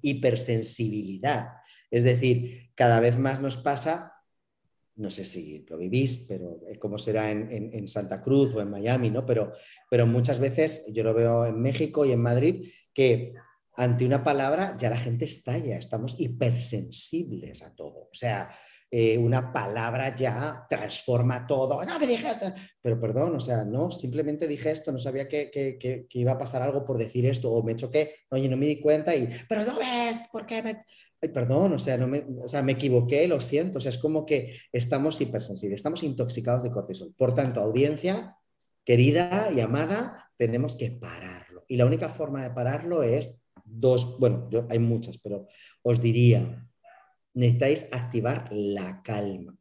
[0.02, 1.48] hipersensibilidad.
[1.90, 4.14] Es decir, cada vez más nos pasa
[5.00, 9.10] no sé si lo vivís, pero eh, cómo será en, Santa Cruz o en Miami,
[9.10, 9.26] ¿no?
[9.26, 9.54] Pero,
[9.90, 13.34] pero muchas veces yo lo veo en México y en Madrid que
[13.78, 18.10] ante una palabra ya la gente estalla, estamos hipersensibles a todo.
[18.12, 18.50] O sea,
[18.92, 21.84] eh, una palabra ya transforma todo.
[21.86, 22.52] No, me dije esto.
[22.82, 26.62] Pero perdón, o sea, no, simplemente dije esto, no sabía que, que, iba a pasar
[26.62, 29.78] algo por decir esto, o me choqué, oye, no me di cuenta y, pero no
[29.78, 30.84] ves, ¿por qué me
[31.22, 33.78] ay, perdón, o sea, no me, o sea, me equivoqué, lo siento.
[33.78, 37.14] O sea, es como que estamos hipersensibles, estamos intoxicados de cortisol.
[37.18, 38.38] Por tanto, audiencia
[38.86, 41.66] querida y amada, tenemos que pararlo.
[41.68, 45.48] Y la única forma de pararlo es dos, bueno, hay muchas, pero
[45.84, 46.68] os diría,
[47.34, 49.58] necesitáis activar la calma.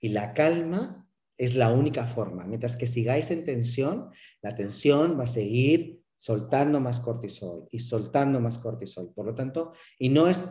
[0.00, 2.46] Y la calma es la única forma.
[2.46, 4.10] Mientras que sigáis en tensión,
[4.42, 9.12] la tensión va a seguir soltando más cortisol y soltando más cortisol.
[9.14, 10.44] Por lo tanto, y no es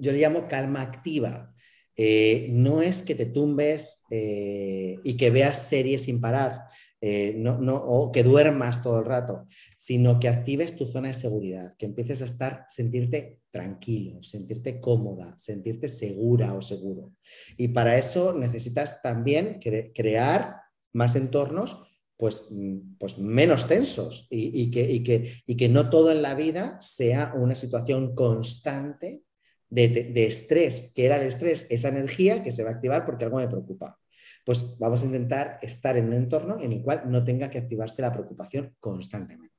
[0.00, 1.54] yo le llamo calma activa.
[1.94, 6.62] Eh, no es que te tumbes eh, y que veas series sin parar,
[7.00, 9.46] eh, no, no, o que duermas todo el rato,
[9.78, 15.34] sino que actives tu zona de seguridad, que empieces a estar, sentirte tranquilo, sentirte cómoda,
[15.38, 17.12] sentirte segura o seguro.
[17.56, 19.60] Y para eso necesitas también
[19.94, 20.56] crear
[20.92, 21.86] más entornos
[22.16, 26.78] pues, mm, pues menos tensos y, que, que, y, que, no todo en la vida
[26.80, 29.22] sea una situación constante
[29.70, 33.24] de, de, estrés, que era el estrés, esa energía que se va a activar porque
[33.24, 33.98] algo me preocupa.
[34.44, 38.02] Pues vamos a intentar estar en un entorno en el cual no tenga que activarse
[38.02, 39.54] la preocupación constantemente.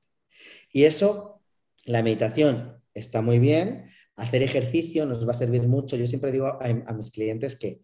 [0.70, 1.42] Y eso,
[1.84, 5.96] la meditación está muy bien, hacer ejercicio nos va a servir mucho.
[5.96, 7.80] Yo siempre digo a, mis clientes que,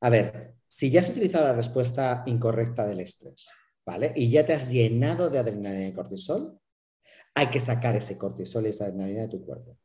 [0.00, 3.46] a ver, si ya has utilizado la respuesta incorrecta del estrés,
[3.84, 4.12] ¿vale?
[4.16, 6.58] Y ya te has llenado de adrenalina y cortisol,
[7.34, 9.78] hay que sacar ese cortisol y esa adrenalina de tu cuerpo.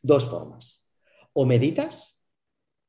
[0.00, 0.88] Dos formas.
[1.32, 2.16] O meditas,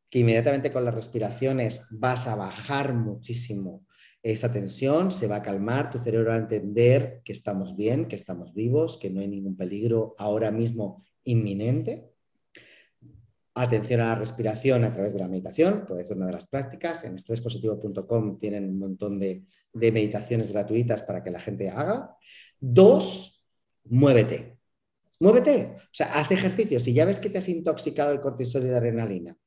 [0.10, 3.86] que inmediatamente con las respiraciones vas a bajar muchísimo
[4.24, 8.16] esa tensión, se va a calmar, tu cerebro va a entender que estamos bien, que
[8.16, 12.12] estamos vivos, que no hay ningún peligro ahora mismo inminente.
[13.54, 17.04] Atención a la respiración a través de la meditación, puede ser una de las prácticas.
[17.06, 22.16] En estréspositivo.com tienen un montón de, de meditaciones gratuitas para que la gente haga.
[22.60, 23.46] Dos,
[23.86, 24.58] muévete.
[25.20, 26.80] Muévete, o sea, haz ejercicio.
[26.80, 29.38] Si ya ves que te has intoxicado de cortisol y de adrenalina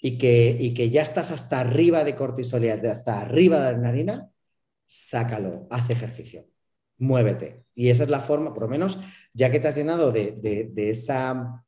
[0.00, 4.30] y que, y que ya estás hasta arriba de cortisol y hasta arriba de adrenalina,
[4.86, 6.46] sácalo, haz ejercicio,
[6.98, 7.64] muévete.
[7.74, 8.98] Y esa es la forma, por lo menos,
[9.32, 11.64] ya que te has llenado de, de, esa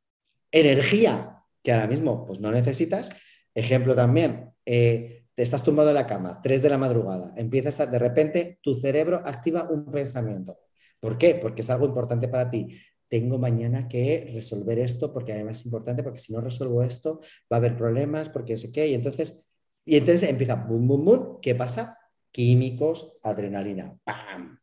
[0.50, 3.10] energía que ahora mismo pues, no necesitas.
[3.54, 7.86] Ejemplo también, eh, te estás tumbado en la cama, 3 de la madrugada, empiezas a,
[7.86, 10.58] de repente, tu cerebro activa un pensamiento.
[11.00, 11.34] ¿Por qué?
[11.36, 12.76] Porque es algo importante para ti.
[13.08, 17.20] Tengo mañana que resolver esto porque además es importante, porque si no resuelvo esto
[17.52, 18.88] va a haber problemas, porque no sé qué.
[18.88, 19.44] Y entonces,
[19.84, 21.38] y entonces empieza, boom, boom, boom.
[21.40, 21.98] ¿Qué pasa?
[22.30, 24.57] Químicos, adrenalina, ¡pam!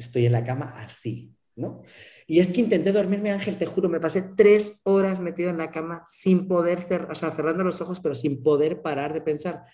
[0.00, 1.82] Estoy en la cama así, ¿no?
[2.26, 5.70] Y es que intenté dormirme, Ángel, te juro, me pasé tres horas metido en la
[5.70, 9.64] cama sin poder, cerrar, o sea, cerrando los ojos, pero sin poder parar de pensar.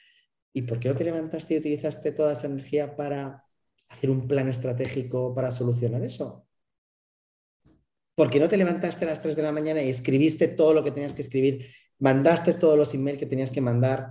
[0.52, 3.44] ¿Y por qué no te levantaste y utilizaste toda esa energía para
[3.88, 6.46] hacer un plan estratégico para solucionar eso?
[8.14, 10.82] ¿Por qué no te levantaste a las 3 de la mañana y escribiste todo lo
[10.82, 11.66] que tenías que escribir?
[11.98, 14.08] ¿Mandaste todos los emails que tenías que mandar?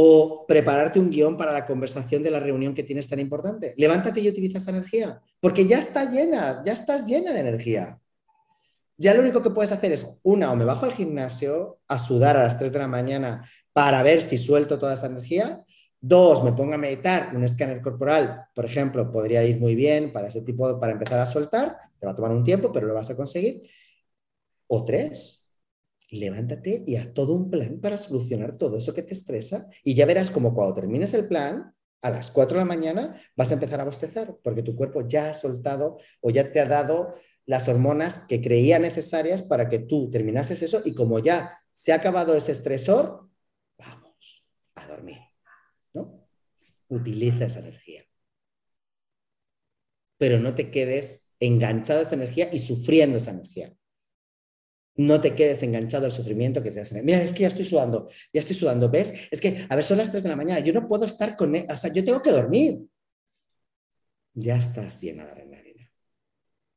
[0.00, 3.74] O prepararte un guion para la conversación de la reunión que tienes tan importante.
[3.76, 7.98] Levántate y utiliza esa energía, porque ya está llena, ya estás llena de energía.
[8.96, 12.36] Ya lo único que puedes hacer es, una, o me bajo al gimnasio a sudar
[12.36, 15.64] a las 3 de la mañana para ver si suelto toda esa energía.
[16.00, 20.28] Dos, me pongo a meditar, un escáner corporal, por ejemplo, podría ir muy bien para
[20.28, 23.10] ese tipo, para empezar a soltar, te va a tomar un tiempo, pero lo vas
[23.10, 23.68] a conseguir.
[24.68, 25.37] O tres,
[26.10, 30.06] levántate y haz todo un plan para solucionar todo eso que te estresa y ya
[30.06, 33.80] verás como cuando termines el plan, a las 4 de la mañana vas a empezar
[33.80, 38.20] a bostezar porque tu cuerpo ya ha soltado o ya te ha dado las hormonas
[38.28, 42.52] que creía necesarias para que tú terminases eso y como ya se ha acabado ese
[42.52, 43.28] estresor,
[43.78, 44.44] vamos
[44.74, 45.18] a dormir,
[45.92, 46.28] ¿no?
[46.88, 48.04] Utiliza esa energía.
[50.18, 53.77] Pero no te quedes enganchado a esa energía y sufriendo esa energía
[54.98, 57.00] no te quedes enganchado al sufrimiento que te hace.
[57.02, 59.28] Mira, es que ya estoy sudando, ya estoy sudando, ¿ves?
[59.30, 61.54] Es que, a ver, son las 3 de la mañana, yo no puedo estar con
[61.54, 62.80] él, o sea, yo tengo que dormir.
[64.34, 65.92] Ya estás llena de adrenalina.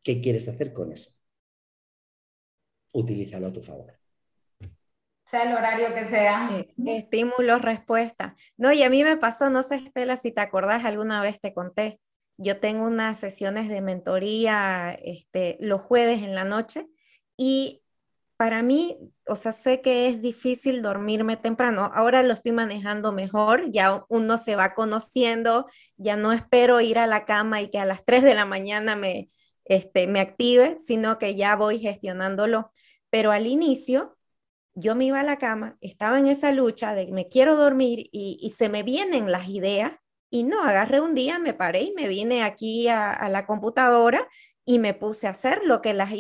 [0.03, 1.11] ¿Qué quieres hacer con eso?
[2.93, 3.91] Utilízalo a tu favor.
[5.25, 6.63] Sea el horario que sea.
[6.85, 8.35] estímulo, respuesta.
[8.55, 11.55] No, y a mí me pasó, no sé, Estela, si te acordás, alguna vez te
[11.55, 11.99] conté.
[12.37, 16.87] Yo tengo unas sesiones de mentoría este, los jueves en la noche
[17.37, 17.80] y
[18.41, 21.91] para mí, o sea, sé que es difícil dormirme temprano.
[21.93, 27.05] Ahora lo estoy manejando mejor, ya uno se va conociendo, ya no espero ir a
[27.05, 29.29] la cama y que a las 3 de la mañana me,
[29.65, 32.71] este, me active, sino que ya voy gestionándolo.
[33.11, 34.17] Pero al inicio,
[34.73, 38.51] yo me iba a la cama, estaba en esa lucha de me quiero dormir y,
[38.57, 39.91] se me vienen las ideas
[40.31, 44.27] y no, agarré un día, me paré y me vine aquí a, a la computadora
[44.65, 46.11] y me puse a hacer lo que las,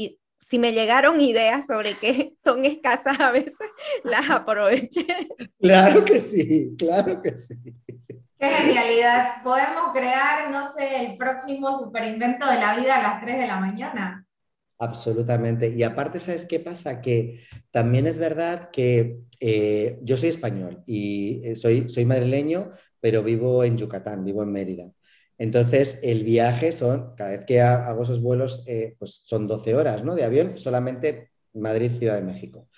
[0.51, 3.55] si me llegaron ideas sobre que son escasas a veces,
[4.03, 5.07] las aproveché.
[5.59, 7.55] Claro que sí, claro que sí.
[8.37, 9.41] Qué genialidad.
[9.43, 13.59] Podemos crear, no sé, el próximo superinvento de la vida a las 3 de la
[13.59, 14.25] mañana.
[14.77, 15.69] Absolutamente.
[15.69, 16.99] Y aparte, ¿sabes qué pasa?
[16.99, 23.23] Que también es verdad que eh, yo soy español y eh, soy, soy madrileño, pero
[23.23, 24.91] vivo en Yucatán, vivo en Mérida.
[25.41, 30.03] Entonces, el viaje son, cada vez que hago esos vuelos, eh, pues son 12 horas
[30.03, 30.13] ¿no?
[30.13, 32.69] de avión, solamente Madrid-Ciudad de México.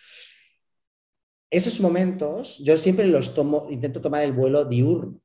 [1.50, 5.20] Esos momentos, yo siempre los tomo, intento tomar el vuelo diurno,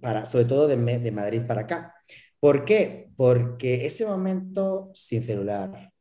[0.00, 1.92] para, sobre todo de, de Madrid para acá.
[2.38, 3.10] ¿Por qué?
[3.16, 5.92] Porque ese momento sin celular,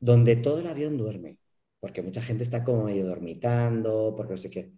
[0.00, 1.38] donde todo el avión duerme,
[1.80, 4.70] porque mucha gente está como medio dormitando, porque no sé qué.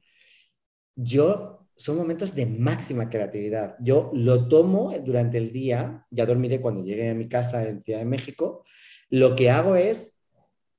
[0.95, 3.77] Yo son momentos de máxima creatividad.
[3.81, 7.99] Yo lo tomo durante el día, ya dormiré cuando llegue a mi casa en Ciudad
[8.01, 8.65] de México.
[9.11, 10.25] Lo que hago es,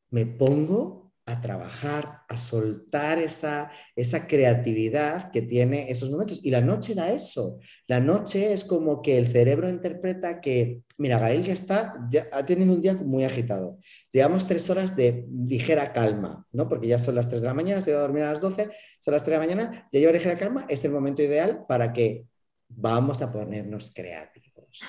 [0.09, 6.39] me pongo a trabajar, a soltar esa, esa creatividad que tiene esos momentos.
[6.43, 7.59] Y la noche da eso.
[7.85, 12.45] La noche es como que el cerebro interpreta que, mira, Gael ya está, ya ha
[12.45, 13.77] tenido un día muy agitado.
[14.09, 16.69] Llevamos tres horas de ligera calma, ¿no?
[16.69, 18.69] Porque ya son las tres de la mañana, se va a dormir a las 12,
[18.99, 21.91] son las tres de la mañana, ya lleva ligera calma, es el momento ideal para
[21.91, 22.25] que
[22.69, 24.79] vamos a ponernos creativos.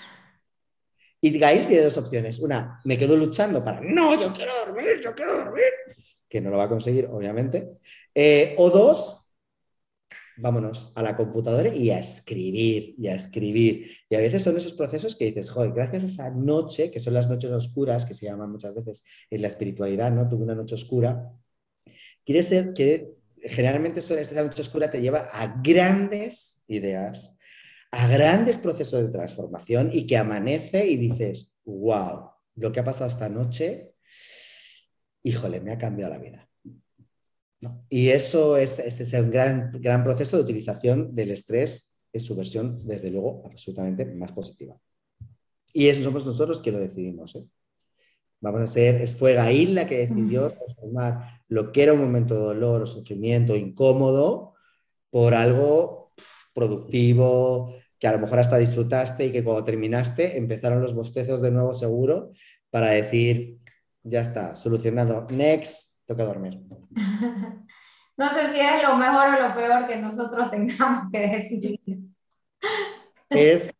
[1.20, 2.38] Y Gael tiene dos opciones.
[2.38, 5.64] Una, me quedo luchando para, no, yo quiero dormir, yo quiero dormir
[6.28, 7.78] que no lo va a conseguir, obviamente.
[8.14, 9.28] Eh, o dos,
[10.36, 13.90] vámonos a la computadora y a escribir, y a escribir.
[14.08, 17.14] Y a veces son esos procesos que dices, joder, gracias a esa noche, que son
[17.14, 20.28] las noches oscuras, que se llaman muchas veces en la espiritualidad, ¿no?
[20.28, 21.32] Tuve una noche oscura.
[22.24, 27.34] Quiere ser que generalmente esa noche oscura te lleva a grandes ideas,
[27.90, 33.08] a grandes procesos de transformación y que amanece y dices, wow, lo que ha pasado
[33.08, 33.94] esta noche
[35.22, 36.48] híjole, me ha cambiado la vida.
[37.88, 42.86] Y eso es, es, un gran, gran proceso de utilización del estrés en su versión,
[42.86, 44.76] desde luego, absolutamente más positiva.
[45.72, 47.34] Y eso somos nosotros que lo decidimos.
[47.36, 47.44] ¿eh?
[48.40, 52.34] Vamos a ser, es fue Gail la que decidió transformar lo que era un momento
[52.34, 54.54] de dolor o sufrimiento incómodo
[55.10, 56.12] por algo
[56.54, 61.50] productivo, que a lo mejor hasta disfrutaste y que cuando terminaste empezaron los bostezos de
[61.50, 62.30] nuevo seguro
[62.70, 63.58] para decir,
[64.08, 65.26] ya está, solucionado.
[65.30, 66.60] Next, toca dormir.
[68.18, 71.80] No sé si es lo mejor o lo peor que nosotros tengamos que decidir.
[73.30, 73.72] Es,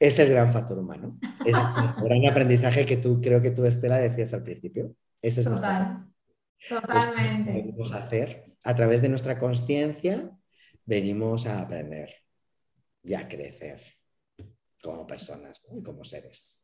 [0.00, 1.16] es el gran factor humano.
[1.46, 4.96] Ese es nuestro gran aprendizaje que tú, creo que tú, Estela, decías al principio.
[5.22, 5.70] Ese es nuestro
[6.68, 7.52] Totalmente.
[7.52, 8.52] venimos a hacer.
[8.64, 10.30] A través de nuestra conciencia,
[10.84, 12.10] venimos a aprender
[13.04, 13.80] y a crecer
[14.82, 16.61] como personas y como seres.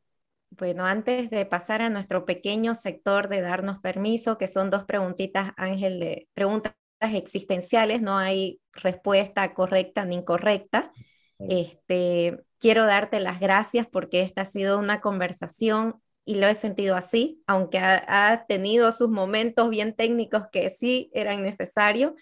[0.50, 5.52] Bueno, antes de pasar a nuestro pequeño sector de darnos permiso, que son dos preguntitas,
[5.56, 10.90] Ángel, de preguntas existenciales, no hay respuesta correcta ni incorrecta.
[11.38, 16.96] Este, quiero darte las gracias porque esta ha sido una conversación y lo he sentido
[16.96, 22.12] así, aunque ha, tenido sus momentos bien técnicos que sí eran necesarios.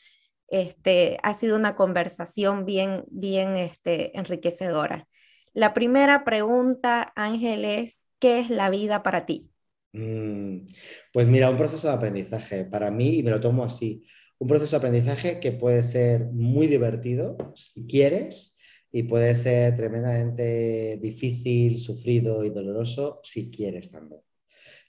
[0.49, 5.09] Este, ha sido una conversación bien, bien este, enriquecedora.
[5.55, 9.50] La primera pregunta, Ángel, es, ¿Qué es la vida para ti?
[9.92, 10.66] Mm,
[11.12, 14.04] pues mira, un proceso de aprendizaje para mí, y me lo tomo así,
[14.38, 18.56] un proceso de aprendizaje que puede ser muy divertido si quieres
[18.92, 24.20] y puede ser tremendamente difícil, sufrido y doloroso si quieres también.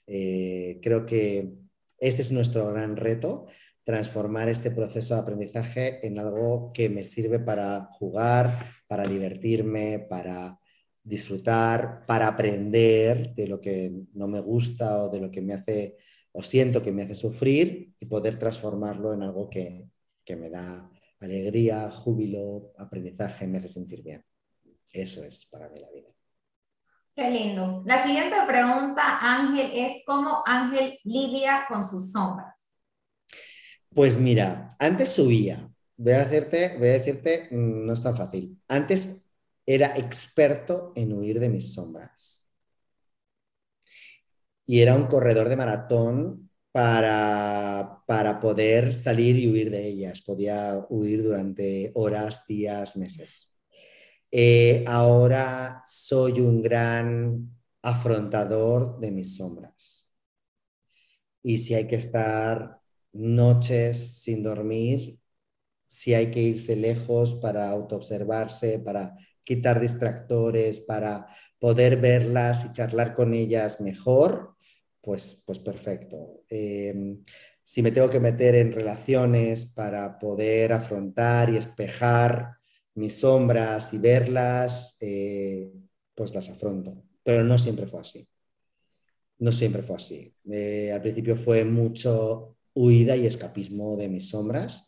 [0.06, 1.50] Eh, creo que
[1.98, 3.46] ese es nuestro gran reto,
[3.84, 10.57] transformar este proceso de aprendizaje en algo que me sirve para jugar, para divertirme, para
[11.08, 15.96] disfrutar, para aprender de lo que no me gusta o de lo que me hace
[16.32, 19.88] o siento que me hace sufrir y poder transformarlo en algo que,
[20.24, 20.90] que me da
[21.20, 24.24] alegría, júbilo, aprendizaje, me hace sentir bien.
[24.92, 26.08] Eso es para mí la vida.
[27.14, 27.82] Qué lindo.
[27.84, 32.72] La siguiente pregunta, Ángel, es cómo Ángel lidia con sus sombras.
[33.92, 35.68] Pues mira, antes subía.
[35.96, 38.56] Voy a, hacerte, voy a decirte, mm, no es tan fácil.
[38.68, 39.27] Antes
[39.68, 42.48] era experto en huir de mis sombras.
[44.64, 50.22] Y era un corredor de maratón para, para poder salir y huir de ellas.
[50.22, 53.54] Podía huir durante horas, días, meses.
[54.32, 57.50] Eh, ahora soy un gran
[57.82, 60.10] afrontador de mis sombras.
[61.42, 62.80] Y si hay que estar
[63.12, 65.18] noches sin dormir,
[65.88, 69.14] si hay que irse lejos para autoobservarse, para
[69.48, 71.26] quitar distractores, para
[71.58, 74.54] poder verlas y charlar con ellas mejor,
[75.00, 76.42] pues, pues perfecto.
[76.50, 77.24] Em,
[77.64, 82.50] si me tengo que meter en relaciones para poder afrontar y espejar
[82.94, 85.72] mis sombras y verlas, eh,
[86.14, 87.02] pues las afronto.
[87.22, 88.28] Pero no siempre fue así.
[89.38, 90.34] No siempre fue así.
[90.50, 94.87] Eh, al principio fue mucho huida y escapismo de mis sombras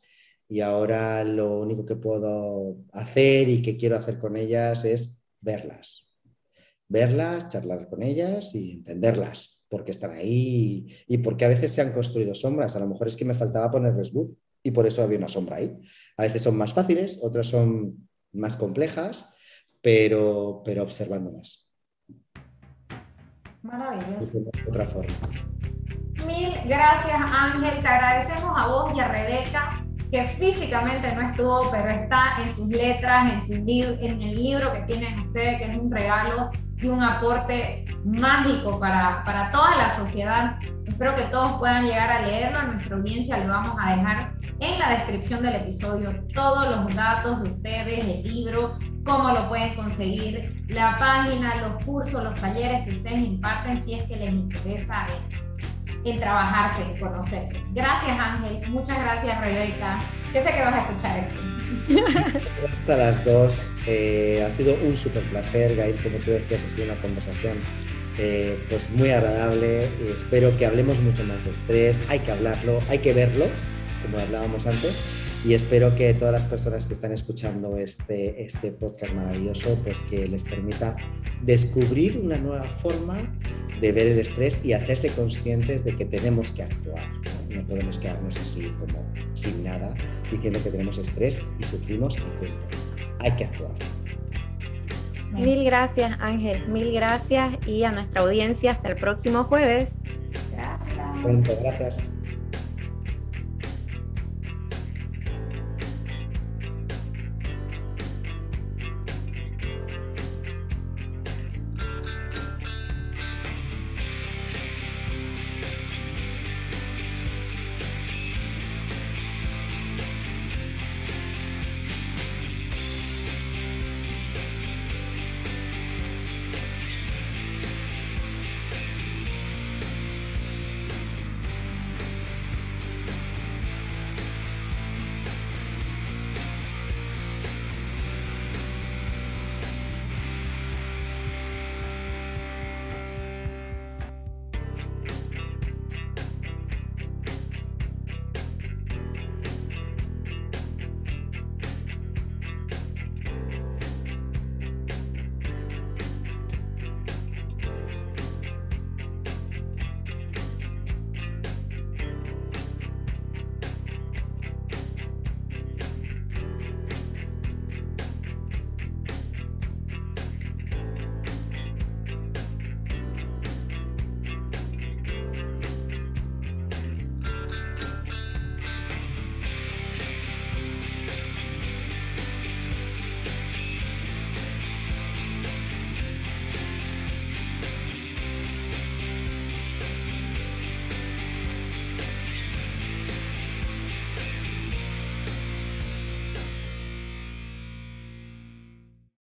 [0.50, 6.04] y ahora lo único que puedo hacer y que quiero hacer con ellas es verlas.
[6.88, 11.92] Verlas, charlar con ellas y entenderlas, porque están ahí y porque a veces se han
[11.92, 12.74] construido sombras.
[12.74, 15.58] A lo mejor es que me faltaba ponerles luz y por eso había una sombra
[15.58, 15.72] ahí.
[16.16, 19.32] A veces son más fáciles, otras son más complejas,
[19.80, 21.64] pero, pero observándolas.
[23.62, 24.50] Maravilloso.
[24.68, 25.14] otra forma.
[26.26, 29.79] Mil gracias Ángel, te agradecemos a vos y a Rebeca
[30.10, 34.80] que físicamente no estuvo, pero está en sus letras, en, su en el libro que
[34.80, 40.58] tienen ustedes, que es un regalo y un aporte mágico para, para toda la sociedad.
[40.86, 42.58] Espero que todos puedan llegar a leerlo.
[42.58, 47.42] A nuestra audiencia le vamos a dejar en la descripción del episodio todos los datos
[47.42, 52.96] de ustedes, el libro, cómo lo pueden conseguir, la página, los cursos, los talleres que
[52.96, 55.06] ustedes imparten si es que les interesa
[56.04, 57.62] en, trabajarse, en conocerse.
[57.72, 59.98] Gracias Ángel, muchas gracias Rebeca.
[60.34, 62.30] Yo sé que vas a escuchar esto.
[62.80, 63.74] Hasta las dos.
[63.86, 67.58] Eh, ha sido un súper placer, Gail, como tú decías, ha sido una conversación
[68.18, 69.88] eh, pues muy agradable.
[70.12, 72.02] Espero que hablemos mucho más de estrés.
[72.08, 73.46] Hay que hablarlo, hay que verlo,
[74.02, 79.14] como hablábamos antes y espero que todas las personas que están escuchando este, este podcast
[79.14, 80.96] maravilloso, pues que les permita
[81.42, 83.16] descubrir una nueva forma
[83.80, 87.02] de ver el estrés y hacerse conscientes de que tenemos que actuar.
[87.48, 89.04] No, podemos quedarnos así como
[89.34, 89.94] sin nada,
[90.30, 92.66] diciendo que tenemos estrés y sufrimos y punto.
[93.18, 93.72] Hay que actuar.
[95.32, 99.90] Mil gracias Ángel, mil gracias y a nuestra audiencia hasta el próximo jueves.
[100.52, 101.22] Gracias.
[101.22, 101.98] Pronto, gracias.